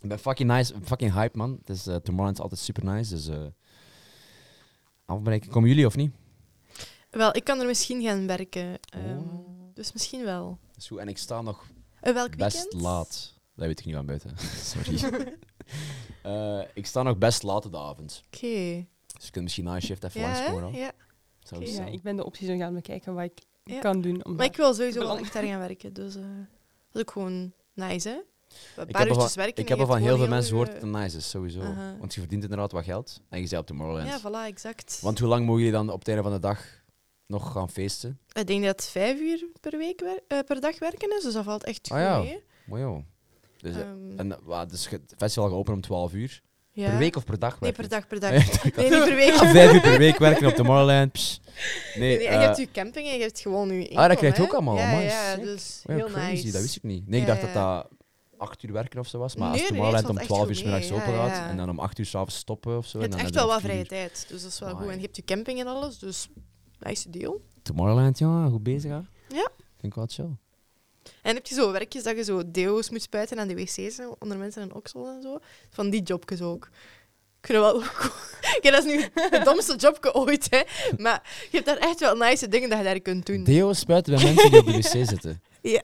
[0.02, 1.58] Ik ben fucking nice, fucking hype man.
[1.64, 3.28] Het is, Tomorrowland is altijd super nice, dus...
[5.06, 5.50] afbreken.
[5.50, 6.12] Komen jullie of niet?
[7.10, 8.78] Wel, ik kan er misschien gaan werken.
[8.80, 9.50] ehm, Oh.
[9.74, 10.58] Dus misschien wel.
[10.66, 10.98] Dat is goed.
[10.98, 11.66] En ik sta nog
[12.00, 12.82] welk best weekend?
[12.82, 13.34] laat.
[13.62, 14.30] Dat weet ik niet van buiten.
[14.72, 14.98] Sorry.
[16.22, 18.22] Eh, ik sta nog best laat op de avond.
[18.26, 18.86] Oké.
[19.16, 20.32] Dus je kunt misschien na een shift even Ja, hè?
[20.32, 20.78] langskomen.
[20.80, 20.92] ja.
[21.42, 23.78] Zou Ja, ik ben de opties aan gaan bekijken wat ik Ja.
[23.80, 24.24] kan doen.
[24.24, 25.92] Om Maar ik wil sowieso wel echt daar gaan werken.
[25.92, 28.14] Dus eh, dat is ook gewoon nice, hè?
[28.14, 30.48] Een Ik paar heb, al uurtjes van, werken ik heb al van heel veel mensen
[30.50, 31.60] gehoord dat het nice is, sowieso.
[31.60, 31.96] Aha.
[31.98, 34.08] Want je verdient inderdaad wat geld en je bent op Tomorrowland.
[34.08, 34.98] Ja, voilà, exact.
[35.00, 36.64] Want hoe lang mogen jullie dan op het einde van de dag
[37.26, 38.18] nog gaan feesten?
[38.32, 41.32] Ik denk dat het vijf uur per, week wer- eh, per dag werken is, dus
[41.34, 42.18] dat valt echt goed Ah, ja.
[42.18, 42.42] mee.
[42.66, 42.98] Mooi joh.
[43.62, 46.40] Dus, eh, Ehm, en, wa- dus het festival gaat open om 12 uur.
[46.72, 46.88] ja.
[46.88, 47.60] Per week of per dag?
[47.60, 48.30] Nee, per dag, per dag.
[48.30, 49.30] Nee, niet per week.
[49.30, 51.40] dat- Vijf uur per week werken op Tomorrowland.
[51.94, 54.08] Nee, Nee, en je eh, hebt je camping en je hebt gewoon je inkomen, ah,
[54.08, 54.76] dat krijg je ook allemaal.
[54.76, 56.52] Ja, ja, dus oh heel crazy, nice.
[56.52, 57.08] dat wist ik niet.
[57.08, 57.88] Nee, ik dacht dat dat
[58.36, 59.36] 8 uur werken of zo was.
[59.36, 61.48] Maar Nee, als Tomorrowland om valt 12 uur middags open gaat ja.
[61.48, 62.98] en dan om 8 uur s'avonds stoppen of zo.
[62.98, 64.82] Je en hebt dan echt wel wat vrije tijd, dus dat is wel Amai.
[64.82, 64.90] goed.
[64.92, 66.28] En je hebt je camping en alles, dus
[66.78, 67.40] nice deal.
[67.62, 68.90] Tomorrowland, ja, goed bezig.
[68.90, 68.96] Hè?
[69.36, 69.48] Ja.
[69.56, 70.28] Vind ik wel chill.
[71.22, 74.38] En heb je zo werkjes dat je zo deo's moet spuiten aan de wc's onder
[74.38, 75.38] mensen en oksel en zo?
[75.70, 76.68] Van die jobjes ook.
[77.40, 77.82] Ik vind het wel
[78.62, 80.62] ja, dat is nu het domste jobje ooit, hè.
[80.96, 83.44] Maar je hebt daar echt wel nice dingen dat je daar kunt doen.
[83.44, 85.42] Deo spuiten bij mensen die op de wc zitten.
[85.62, 85.80] Ja,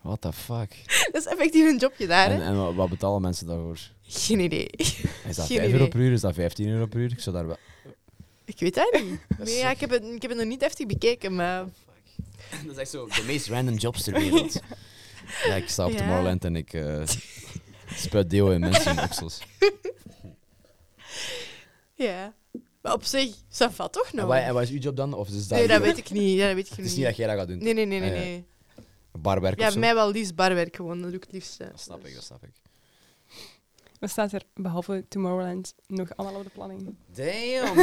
[0.00, 0.74] What the fuck?
[1.12, 2.44] dat is effectief een jobje daar, En, hè.
[2.46, 3.78] en wat- wat betalen mensen daarvoor?
[4.02, 4.66] Geen idee.
[5.28, 6.12] Is dat Geen 5 euro per uur?
[6.12, 7.10] Is dat 15 euro per uur?
[7.12, 7.56] Ik zou daar wel...
[8.44, 9.20] Ik weet dat niet.
[9.38, 11.64] Nee, ja, ik, heb het, ik heb het nog niet deftig bekeken, maar...
[12.66, 14.60] Dat is echt zo de meest random jobs ter wereld.
[15.46, 15.92] Ja, ik sta op.
[15.96, 17.02] Tomorrowland en ik eh
[17.94, 19.40] spuit deo in mensen in oksels.
[21.94, 22.34] Ja.
[22.82, 24.26] Maar op zich, ça va toch En, nog?
[24.26, 25.14] wat, en wat is uw job dan?
[25.14, 26.36] Of is dat Nee, dat weet ik niet.
[26.38, 27.58] Ja, dat weet ik Het is niet dat jij dat gaat doen.
[27.58, 28.10] Nee, nee, nee, nee.
[28.10, 28.22] Ah, ja.
[28.22, 28.44] nee.
[29.12, 29.78] Barwerk Ja, of zo?
[29.78, 30.96] mij wel liefst barwerk gewoon.
[31.00, 31.58] Dat doe ik het liefst.
[31.58, 31.70] hè.
[31.70, 32.50] Dat snap ik, dat snap ik.
[34.02, 36.96] Wat staat er behalve Tomorrowland nog allemaal op de planning?
[37.06, 37.78] Damn.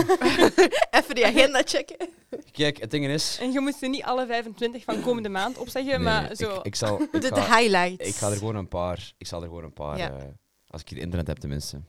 [1.00, 2.10] Even die agenda checken.
[2.52, 3.38] Kijk, het ding is...
[3.42, 6.56] En je moet ze niet alle 25 van komende maand opzeggen, Nee, maar zo.
[6.58, 8.08] Ik, ik, zal, ik, De, ga, highlights.
[8.08, 9.14] ik ga er gewoon een paar...
[9.18, 9.98] Ik zal er gewoon een paar...
[9.98, 10.12] Ja.
[10.12, 10.24] eh,
[10.68, 11.82] als ik hier internet heb, tenminste.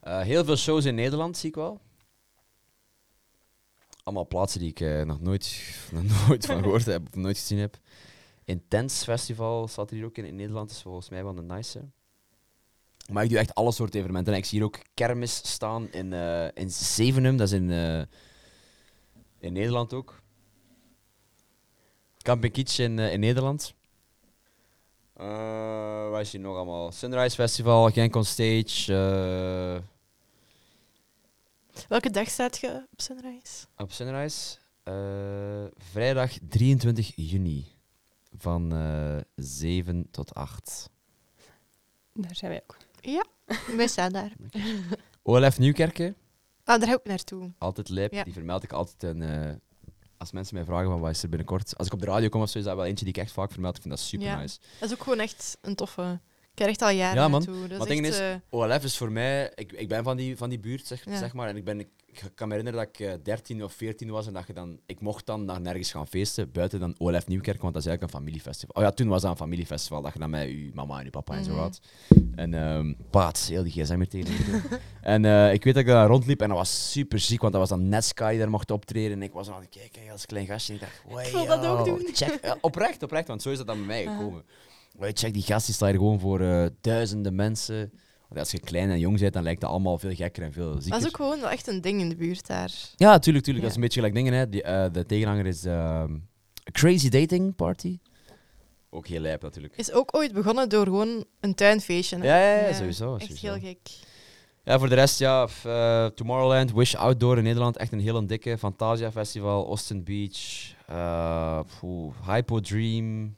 [0.00, 1.80] Eh, heel veel shows in Nederland, zie ik wel.
[4.02, 7.58] Allemaal plaatsen die ik eh, nog, nooit, nog nooit van gehoord heb of nooit gezien
[7.58, 7.78] heb.
[8.44, 10.24] Intense Festival staat er hier ook in.
[10.24, 11.88] In Nederland is volgens mij wel een nice.
[13.10, 14.32] Maar ik doe echt alle soorten evenementen.
[14.32, 17.36] En ik zie hier ook kermis staan in, eh in Zevenum.
[17.36, 18.02] Dat is in, eh,
[19.38, 20.22] in Nederland ook.
[22.22, 23.74] Camping Kitsch in, eh, in Nederland.
[25.12, 25.26] Eh
[26.10, 26.92] waar is hier nog allemaal?
[26.92, 29.82] Sunrise Festival, Genk on Stage.
[31.88, 33.66] Welke dag staat je op Sunrise?
[33.76, 34.58] op Sunrise.
[35.76, 37.66] vrijdag 23 juni.
[38.36, 40.90] Van eh 7 tot 8.
[42.12, 42.76] Daar zijn wij ook.
[43.00, 43.24] Ja,
[43.76, 44.32] wij staan daar.
[45.22, 46.16] OLF Nieuwkerken.
[46.64, 48.12] Ah, daar ga ik natuurlijk Altijd lijp.
[48.12, 48.24] Ja.
[48.24, 49.02] Die vermeld ik altijd.
[49.16, 49.54] En, eh,
[50.16, 51.76] als mensen mij vragen van wat is er binnenkort.
[51.78, 53.32] Als ik op de radio kom of zo, is dat wel eentje die ik echt
[53.32, 53.76] vaak vermeld.
[53.76, 54.40] Ik vind dat super Ja.
[54.40, 54.58] nice.
[54.78, 56.20] Dat is ook gewoon echt een toffe.
[56.42, 57.30] Ik krijg echt al jaren Ja, man.
[57.44, 57.68] naartoe.
[57.68, 60.36] Dat Maar is het ding eh, OLF is voor mij, ik, ik ben van die,
[60.36, 61.16] van die buurt, zeg, Ja.
[61.18, 61.48] zeg maar.
[61.48, 64.32] En ik, ben, ik kan me herinneren dat ik eh, 13 of 14 was en
[64.32, 67.74] dat je dan, ik mocht dan naar nergens gaan feesten, buiten dan OLF Nieuwkerk, want
[67.74, 68.82] dat is eigenlijk een familiefestival.
[68.82, 71.10] Oh ja, toen was dat een familiefestival, dat je dan met je mama en je
[71.10, 71.60] papa en zo Mhm.
[71.60, 71.80] had.
[72.34, 74.26] En um, paats, heel die gsm meteen.
[75.00, 77.60] en eh, ik weet dat ik daar rondliep en dat was super ziek, want dat
[77.60, 79.12] was dan Nesca die daar mocht optreden.
[79.16, 81.46] En ik was aan het kijken als klein gastje en ik dacht, wow, Ik wil
[81.46, 82.08] dat ook doen.
[82.12, 84.42] Check, oprecht, oprecht, want zo is dat dan bij mij gekomen.
[84.98, 87.92] Wow, check, die gast die staat hier gewoon voor eh, duizenden mensen.
[88.36, 90.90] Als je klein en jong bent, dan lijkt dat allemaal veel gekker en veel zieker.
[90.90, 92.72] dat is ook gewoon wel echt een ding in de buurt daar.
[92.96, 93.64] Ja, tuurlijk, tuurlijk.
[93.64, 94.32] Dat is een beetje gelijk dingen.
[94.32, 94.48] Hè.
[94.48, 96.08] Die, eh, de tegenhanger is A
[96.72, 97.98] Crazy Dating Party.
[98.90, 99.76] Ook heel lijp natuurlijk.
[99.76, 102.16] Is ook ooit begonnen door gewoon een tuinfeestje.
[102.16, 103.14] Ja, ja, ja, sowieso.
[103.16, 103.52] Echt sowieso.
[103.52, 103.78] heel gek.
[104.64, 108.58] Ja, voor de rest, ja, eh, Tomorrowland, Wish Outdoor in Nederland, echt een heel dikke.
[108.58, 111.60] Fantasia Festival, Austin Beach, eh
[112.26, 113.34] Hypo Dream.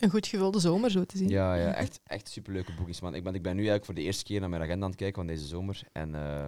[0.04, 1.28] Een goed gevulde zomer, zo te zien.
[1.28, 3.14] Ja, ja echt, echt superleuke boekings, man.
[3.14, 4.98] Ik ben, ik ben nu eigenlijk voor de eerste keer naar mijn agenda aan het
[4.98, 5.80] kijken van deze zomer.
[5.92, 6.46] En eh,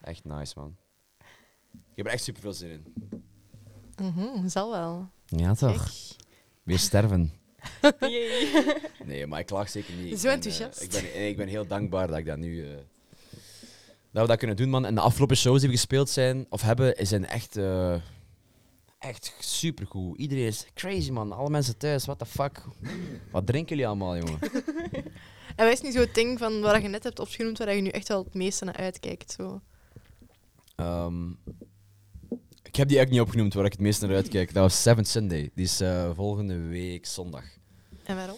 [0.00, 0.76] echt nice, man.
[1.72, 2.84] Ik heb er echt super veel zin in.
[4.06, 5.08] Mhm, zal wel.
[5.26, 5.90] Ja, toch?
[6.62, 7.32] Weer sterven.
[9.04, 10.12] Nee, maar ik klaag zeker niet.
[10.12, 10.82] Ik Zo ben, eh, enthousiast.
[10.82, 12.64] ik, ben, nee, ik ben heel dankbaar dat ik dat nu...
[12.64, 12.76] eh,
[14.12, 14.86] dat we dat kunnen doen, man.
[14.86, 17.56] En de afgelopen shows die we gespeeld zijn, of hebben, zijn echt...
[19.00, 20.18] echt supergoed.
[20.18, 21.32] Iedereen is crazy, man.
[21.32, 22.64] Alle mensen thuis, what the fuck.
[23.30, 24.38] Wat drinken jullie allemaal, jongen?
[25.56, 27.82] En wat is niet zo het ding van wat je net hebt opgenoemd, waar je
[27.82, 29.32] nu echt wel het meeste naar uitkijkt?
[29.32, 29.60] Zo.
[30.76, 31.28] Ehm,
[32.62, 34.52] ik heb die eigenlijk niet opgenoemd waar ik het meest naar uitkijk.
[34.52, 35.50] Dat was Seventh Sunday.
[35.54, 37.44] Die is eh, volgende week zondag.
[38.04, 38.36] En waarom?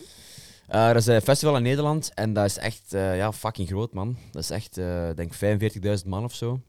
[0.67, 3.93] Eh, dat is een festival in Nederland en dat is echt eh, ja, fucking groot,
[3.93, 4.17] man.
[4.31, 4.75] Dat is echt,
[5.17, 6.61] denk 45.000 man of zo.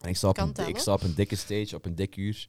[0.00, 2.48] En ik sta, op een, ik sta op een dikke stage, op een dik uur.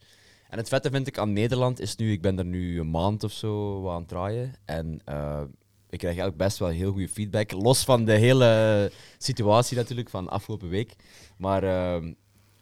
[0.54, 3.24] En het vette vind ik aan Nederland is nu, ik ben er nu een maand
[3.24, 4.54] of zo aan het draaien.
[4.66, 5.42] En eh,
[5.90, 7.52] ik krijg eigenlijk best wel heel goede feedback.
[7.52, 10.96] Los van de hele situatie natuurlijk van afgelopen week.
[11.38, 12.08] Maar ehm,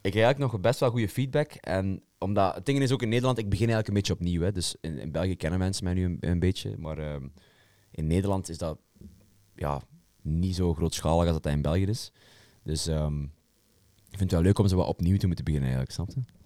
[0.01, 1.51] ik krijg eigenlijk nog best wel goede feedback.
[1.51, 4.41] En omdat, het ding is ook in Nederland, ik begin eigenlijk een beetje opnieuw.
[4.41, 4.51] Hè.
[4.51, 6.77] Dus in, België kennen mensen mij nu een, beetje.
[6.77, 7.27] Maar ehm,
[7.91, 8.77] in Nederland is dat
[9.55, 9.81] ja,
[10.21, 12.11] niet zo grootschalig als dat, in België is.
[12.63, 13.23] Dus ehm,
[14.09, 16.40] ik vind het wel leuk om zo wat opnieuw te moeten beginnen, eigenlijk, snap je?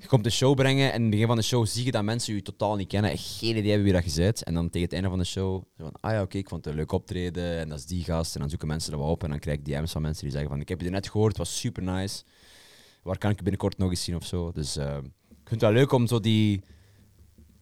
[0.00, 2.02] Je komt een show brengen en in het begin van de show zie je dat
[2.04, 4.42] mensen je totaal niet kennen, geen idee hebben wie dat je bent.
[4.44, 6.64] En dan tegen het einde van de show, zo van, ah ja, oké, ik vond
[6.64, 8.34] het een leuk optreden en dat is die gast.
[8.34, 10.32] En dan zoeken mensen er wat op en dan krijg ik DM's van mensen die
[10.32, 12.22] zeggen van, ik heb je net gehoord, het was super nice.
[13.02, 14.52] Waar kan ik je binnenkort nog eens zien of zo?
[14.52, 16.62] Dus ehm, ik vind het wel leuk om zo die...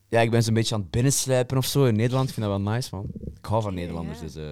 [0.09, 2.29] Ja, ik ben zo'n beetje aan het binnenslijpen of zo in Nederland.
[2.29, 3.07] Ik vind dat wel nice, man.
[3.37, 4.35] Ik hou van Nederlanders, dus...
[4.35, 4.51] eh,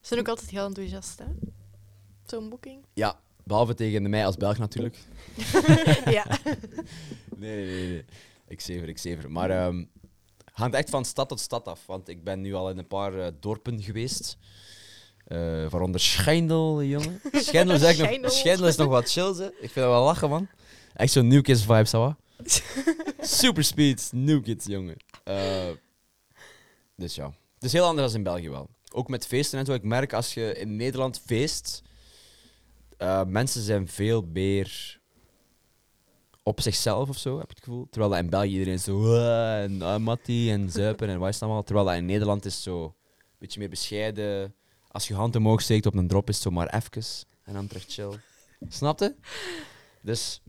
[0.00, 1.24] Ze zijn ook altijd heel enthousiast, hè?
[2.26, 2.84] Zo'n boeking.
[2.94, 4.98] ja, behalve tegen mij als Belg natuurlijk.
[6.16, 6.26] ja.
[7.36, 8.04] Nee, nee, nee.
[8.48, 9.30] Ik zever, ik zever.
[9.30, 9.84] Maar ehm
[10.52, 11.86] hangt echt van stad tot stad af.
[11.86, 14.38] Want ik ben nu al in een paar eh, dorpen geweest.
[15.24, 17.20] Eh waaronder Schijndel, jongen.
[17.32, 18.66] Schijndel is, eigenlijk nog, Schijndel.
[18.66, 19.30] Is nog wat chill.
[19.30, 20.48] Ik vind dat wel lachen, man.
[20.94, 22.14] Echt zo'n New Kids vibe, zo.
[23.20, 24.96] Super speed, New Kids, jongen.
[25.24, 25.68] Eh,
[26.96, 27.26] dus ja.
[27.54, 28.68] Het is heel anders dan in België wel.
[28.92, 29.72] Ook met feesten en zo.
[29.72, 31.82] Ik merk als je in Nederland feest,
[33.02, 35.00] eh, mensen zijn veel meer
[36.42, 37.86] op zichzelf of zo, heb ik het gevoel.
[37.90, 39.16] Terwijl dat in België iedereen is zo
[39.62, 41.62] en uh, Mattie en zuipen en wat is het allemaal.
[41.62, 42.94] Terwijl dat in Nederland is zo een
[43.38, 44.54] beetje meer bescheiden.
[44.88, 47.04] Als je hand omhoog steekt op een drop is het zo maar even
[47.42, 48.18] en dan terug chill.
[48.68, 49.16] Snapte?
[50.02, 50.42] Dus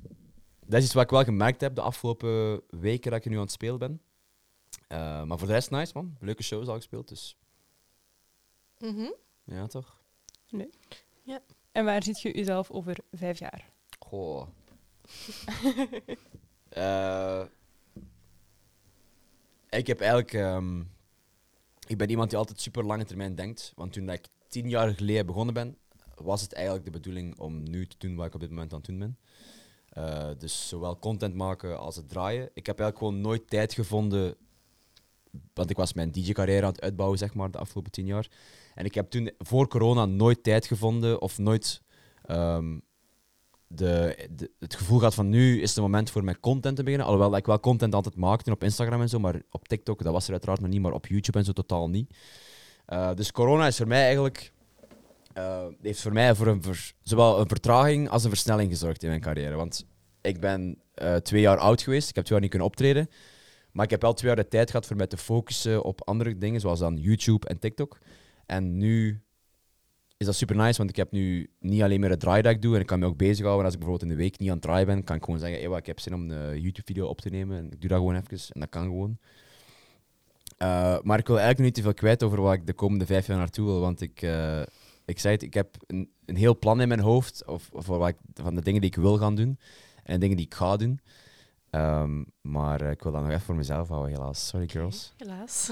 [0.66, 3.42] dat is iets wat ik wel gemerkt heb de afgelopen weken dat ik nu aan
[3.42, 4.02] het spelen ben.
[4.88, 6.16] Eh, maar voor de rest nice man.
[6.20, 7.38] Leuke shows al gespeeld, dus
[8.80, 9.12] Mhm.
[9.44, 10.02] Ja, toch?
[11.74, 13.70] En waar ziet je jezelf over vijf jaar?
[14.00, 14.48] Goh.
[16.74, 17.44] Eh,
[19.70, 20.34] ik heb eigenlijk...
[20.34, 20.80] ehm,
[21.88, 23.72] ik ben iemand die altijd super lange termijn denkt.
[23.76, 25.78] Want toen dat ik tien jaar geleden begonnen ben,
[26.16, 28.78] was het eigenlijk de bedoeling om nu te doen wat ik op dit moment aan
[28.78, 29.18] het doen ben.
[29.90, 32.50] Eh, dus zowel content maken als het draaien.
[32.54, 34.36] Ik heb eigenlijk gewoon nooit tijd gevonden...
[35.54, 38.28] Want ik was mijn DJ-carrière aan het uitbouwen, zeg maar, de afgelopen tien jaar.
[38.76, 41.82] En ik heb toen voor corona nooit tijd gevonden of nooit
[42.26, 42.78] ehm,
[43.68, 47.08] de, het gevoel gehad van nu is het moment voor mijn content te beginnen.
[47.08, 50.26] Alhoewel ik wel content altijd maakte op Instagram en zo, maar op TikTok, dat was
[50.26, 52.16] er uiteraard nog niet, maar op YouTube en zo totaal niet.
[52.86, 54.54] Eh, dus corona is voor mij eigenlijk,
[55.34, 56.64] eh, heeft voor mij voor een
[57.04, 59.56] zowel een vertraging als een versnelling gezorgd in mijn carrière.
[59.56, 59.86] Want
[60.22, 63.10] ik ben eh, twee jaar oud geweest, ik heb twee jaar niet kunnen optreden.
[63.72, 66.38] Maar ik heb wel twee jaar de tijd gehad voor mij te focussen op andere
[66.38, 68.00] dingen, zoals dan YouTube en TikTok.
[68.46, 69.22] En nu
[70.18, 72.62] is dat super nice, want ik heb nu niet alleen meer het draaien dat ik
[72.62, 73.66] doe en ik kan me ook bezighouden.
[73.66, 75.60] Als ik bijvoorbeeld in de week niet aan het draaien ben, kan ik gewoon zeggen,
[75.60, 77.58] "Ewa, ik heb zin om een YouTube-video op te nemen.
[77.58, 79.18] En ik doe dat gewoon even en dat kan gewoon.
[80.58, 83.06] Eh, maar ik wil eigenlijk nog niet te veel kwijt over wat ik de komende
[83.06, 84.62] vijf jaar naartoe wil, want ik, eh,
[85.06, 88.08] ik zei het, ik heb een, een heel plan in mijn hoofd of, of wat
[88.08, 89.60] ik, van de dingen die ik wil gaan doen
[90.04, 91.00] en de dingen die ik ga doen.
[91.70, 94.48] Ehm, maar ik wil dat nog even voor mezelf houden, helaas.
[94.48, 95.14] Sorry, girls.
[95.18, 95.72] Helaas.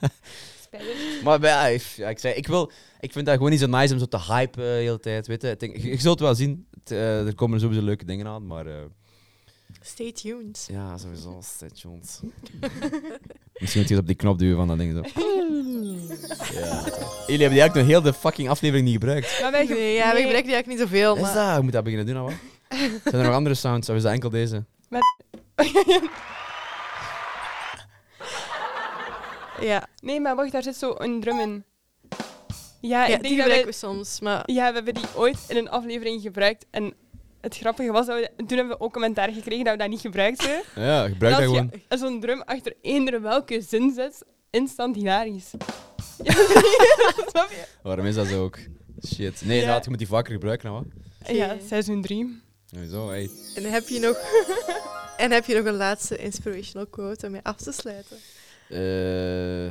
[1.24, 2.70] Maar ja, ik, ja, ik zei, ik, wil,
[3.00, 5.26] ik vind dat gewoon niet zo nice om zo te hypen de hele tijd.
[5.26, 5.50] Weet je.
[5.50, 8.66] Ik denk, je, je zult wel zien, eh, er komen sowieso leuke dingen aan, maar
[8.66, 8.74] eh,
[9.80, 10.68] Stay tuned.
[10.70, 11.38] ja, sowieso.
[11.42, 12.20] Stay tuned.
[13.60, 14.92] Misschien moet je eens op die knop duwen van dat ding.
[14.92, 15.00] Zo.
[16.58, 16.82] ja.
[17.26, 19.40] Jullie hebben die eigenlijk nog heel de fucking aflevering niet gebruikt.
[19.40, 21.14] Maar wij Nee, ja, we nee, gebruiken die eigenlijk niet zoveel.
[21.14, 21.34] Is Maar...
[21.34, 21.56] dat?
[21.56, 22.80] Je moet dat beginnen doen, nou, wat?
[23.02, 24.64] Zijn er nog andere sounds, of is dat enkel deze?
[29.70, 31.64] Ja, Nee, maar wacht, daar zit zo een drum in.
[32.80, 34.20] Ja, ja ik die gebruiken we soms.
[34.20, 36.66] Maar ja, we hebben die ooit in een aflevering gebruikt.
[36.70, 36.94] En
[37.40, 38.30] het grappige was dat we...
[38.36, 40.62] Toen hebben we ook commentaar gekregen dat we dat niet gebruikten.
[40.74, 41.70] Ja, gebruik dat als gewoon.
[41.88, 45.50] zo'n drum achter eender welke zin zet, instant hilarisch.
[46.22, 46.32] Ja,
[47.30, 47.64] snap je?
[47.82, 48.58] Waarom is dat zo ook?
[49.06, 49.18] Shit.
[49.44, 49.60] Nee, Ja.
[49.60, 50.84] inderdaad, je moet die vaker gebruiken, nou?
[51.26, 52.42] Ja, seizoen 3.
[52.66, 53.30] Sowieso, hey.
[53.54, 54.16] en heb je nog...
[55.24, 58.16] en heb je nog een laatste inspirational quote om mee af te sluiten?
[58.72, 59.70] Eh,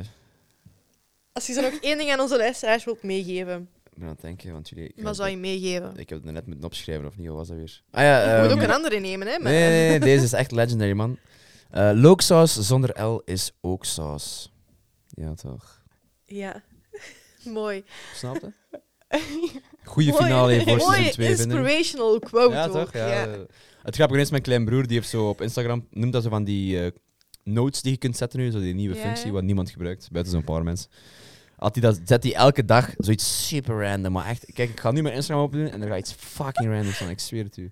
[1.32, 4.20] Als je zo nog één ding aan onze luisteraars wilt meegeven, ik ben aan het
[4.20, 4.92] denken, want jullie...
[4.96, 5.96] wat zou je meegeven?
[5.96, 7.26] Ik heb het net moeten opschrijven, of niet?
[7.28, 7.82] Wat was dat weer?
[7.90, 9.38] Ah ja, Je moet ehm, ook een andere nemen, hè?
[9.38, 9.52] Maar...
[9.52, 11.18] nee, nee, nee, deze is echt legendary, man.
[11.70, 14.52] Eh looksaus zonder L is ook saus.
[15.08, 15.82] Ja, toch.
[16.24, 16.62] Ja.
[17.44, 17.84] Mooi.
[18.14, 18.50] Snap je?
[19.84, 21.56] Goeie finale voor seizoen 2 vinden.
[21.56, 22.92] inspirational quote Ja, toch?
[22.92, 23.26] Ja.
[23.26, 23.40] eh,
[23.82, 26.44] Het grappige is, mijn klein broer die heeft zo op Instagram, noemt dat zo van
[26.44, 26.90] die eh,
[27.42, 30.44] notes die je kunt zetten nu, zo die nieuwe functie, wat niemand gebruikt, buiten zo'n
[30.44, 30.90] paar mensen.
[31.56, 34.90] Had hij dat, zet hij elke dag zoiets super random, maar echt, kijk, ik ga
[34.90, 37.70] nu mijn Instagram opdoen en er gaat iets fucking random staan, ik zweer het u.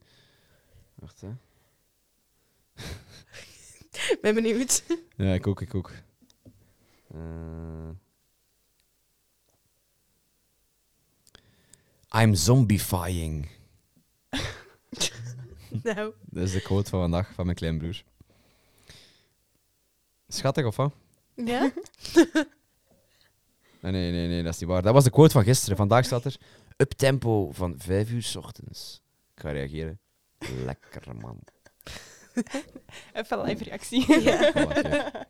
[0.95, 1.29] Wacht, hè.
[4.21, 4.83] Ben benieuwd.
[5.17, 5.93] Ja, ik ook, ik ook.
[7.15, 7.89] Eh.
[12.23, 13.49] I'm zombifying.
[15.83, 18.03] nou, Dat is de quote van vandaag van mijn klein broer.
[20.33, 20.93] Schattig of wat?
[21.35, 21.73] ja?
[23.81, 24.83] Nee, nee, nee, nee, dat is niet waar.
[24.83, 25.77] Dat was de quote van gisteren.
[25.77, 26.37] Vandaag staat er
[26.77, 29.01] up tempo van 5 uur 's ochtends.
[29.35, 30.01] Ik ga reageren.
[30.65, 31.39] Lekker man.
[33.13, 34.21] Even live reactie.
[34.23, 34.53] ja.
[34.53, 35.27] Voilà, kijk.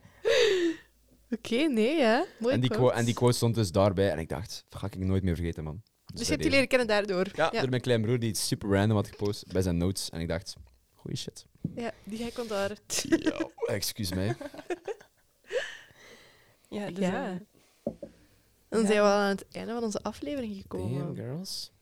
[1.30, 2.24] Oké, nee, ja.
[2.38, 2.82] Mooi En die, quote.
[2.82, 5.34] quote, en die quote stond dus daarbij en ik dacht, dat ga ik nooit meer
[5.34, 5.82] vergeten, man.
[6.12, 7.26] Dus je bij hebt die leren kennen daardoor.
[7.34, 7.60] Ja, ja.
[7.60, 10.10] door mijn klein broer die iets super random had gepost bij zijn notes.
[10.10, 10.56] En ik dacht,
[10.94, 11.46] goeie shit.
[11.74, 12.76] Ja, die ga ik onthouden.
[13.08, 14.36] Ja, excuus mij.
[16.70, 17.38] Ja, dus, Ja.
[18.68, 18.86] Dan Ja.
[18.86, 20.98] zijn we al aan het einde van onze aflevering gekomen.
[20.98, 21.72] Damn, girls.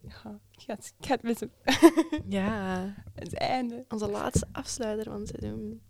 [0.00, 0.08] ja,
[0.50, 1.50] ik ga het, ik ga het missen.
[2.28, 3.84] Ja, Het einde.
[3.88, 5.82] onze laatste afsluiter van het seizoen.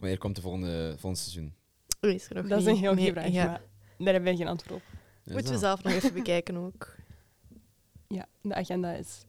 [0.00, 1.54] Wanneer komt de volgende, volgende seizoen?
[2.00, 3.44] Er nog Dat is een heel goede vraag, Ja.
[3.46, 3.60] maar
[3.98, 4.82] daar hebben we geen antwoord op.
[5.32, 6.94] Moeten we zelf nog even bekijken ook.
[8.08, 9.24] Ja, de agenda is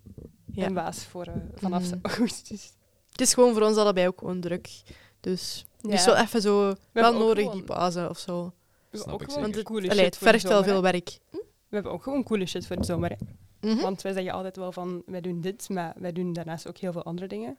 [0.52, 0.66] Ja.
[0.66, 2.00] een baas voor eh, vanaf Mhm.
[2.02, 2.74] augustus.
[3.10, 4.82] Het is gewoon voor ons allebei ook gewoon druk.
[5.20, 8.44] Dus het is wel even zo, wel nodig gewoon- die pauze of zo.
[8.46, 8.52] We
[8.82, 11.20] hebben Snap ook ik gewoon Want het, coole allee, shit het vergt wel veel werk.
[11.32, 13.18] We hebben ook gewoon coole shit voor de zomer.
[13.62, 13.76] Mhm.
[13.82, 16.92] Want wij zeggen altijd wel van, wij doen dit, maar wij doen daarnaast ook heel
[16.92, 17.58] veel andere dingen.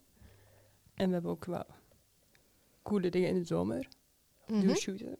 [0.94, 1.64] En we hebben ook wel
[2.82, 3.88] coole dingen in de zomer.
[4.46, 4.66] Mhm.
[4.66, 5.08] Doen shooten.
[5.08, 5.18] Af en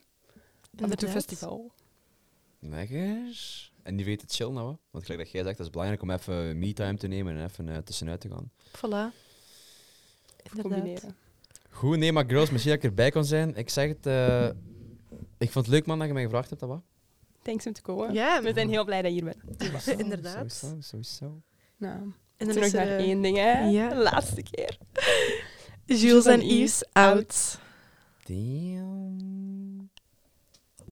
[0.74, 1.10] toe Inderdaad.
[1.10, 1.72] festival.
[2.60, 3.70] Lekker.
[3.82, 4.76] En die weet het chill nou, hè?
[4.90, 7.68] Want gelijk dat jij zegt, dat is belangrijk om even me-time te nemen en even
[7.68, 8.50] eh, tussenuit te gaan.
[8.76, 9.14] Voilà.
[10.42, 10.60] Inderdaad.
[10.62, 11.16] Combineren.
[11.78, 13.56] Goed, nee, maar girls, misschien dat ik erbij kon zijn.
[13.56, 14.48] Ik zeg het, eh,
[15.38, 16.82] ik vond het leuk man dat je mij gevraagd hebt, dat wat?
[17.42, 18.12] thanks om te komen.
[18.12, 19.86] Ja, We zijn heel blij dat je hier bent.
[20.04, 20.52] Inderdaad.
[20.52, 21.40] Sowieso, sowieso.
[21.76, 21.94] Nou,
[22.36, 23.68] En er dan is nog maar één ding, hè?
[23.68, 23.88] ja.
[23.88, 24.78] De laatste keer.
[25.84, 27.58] Jules en Yves out.
[28.24, 29.57] Damn.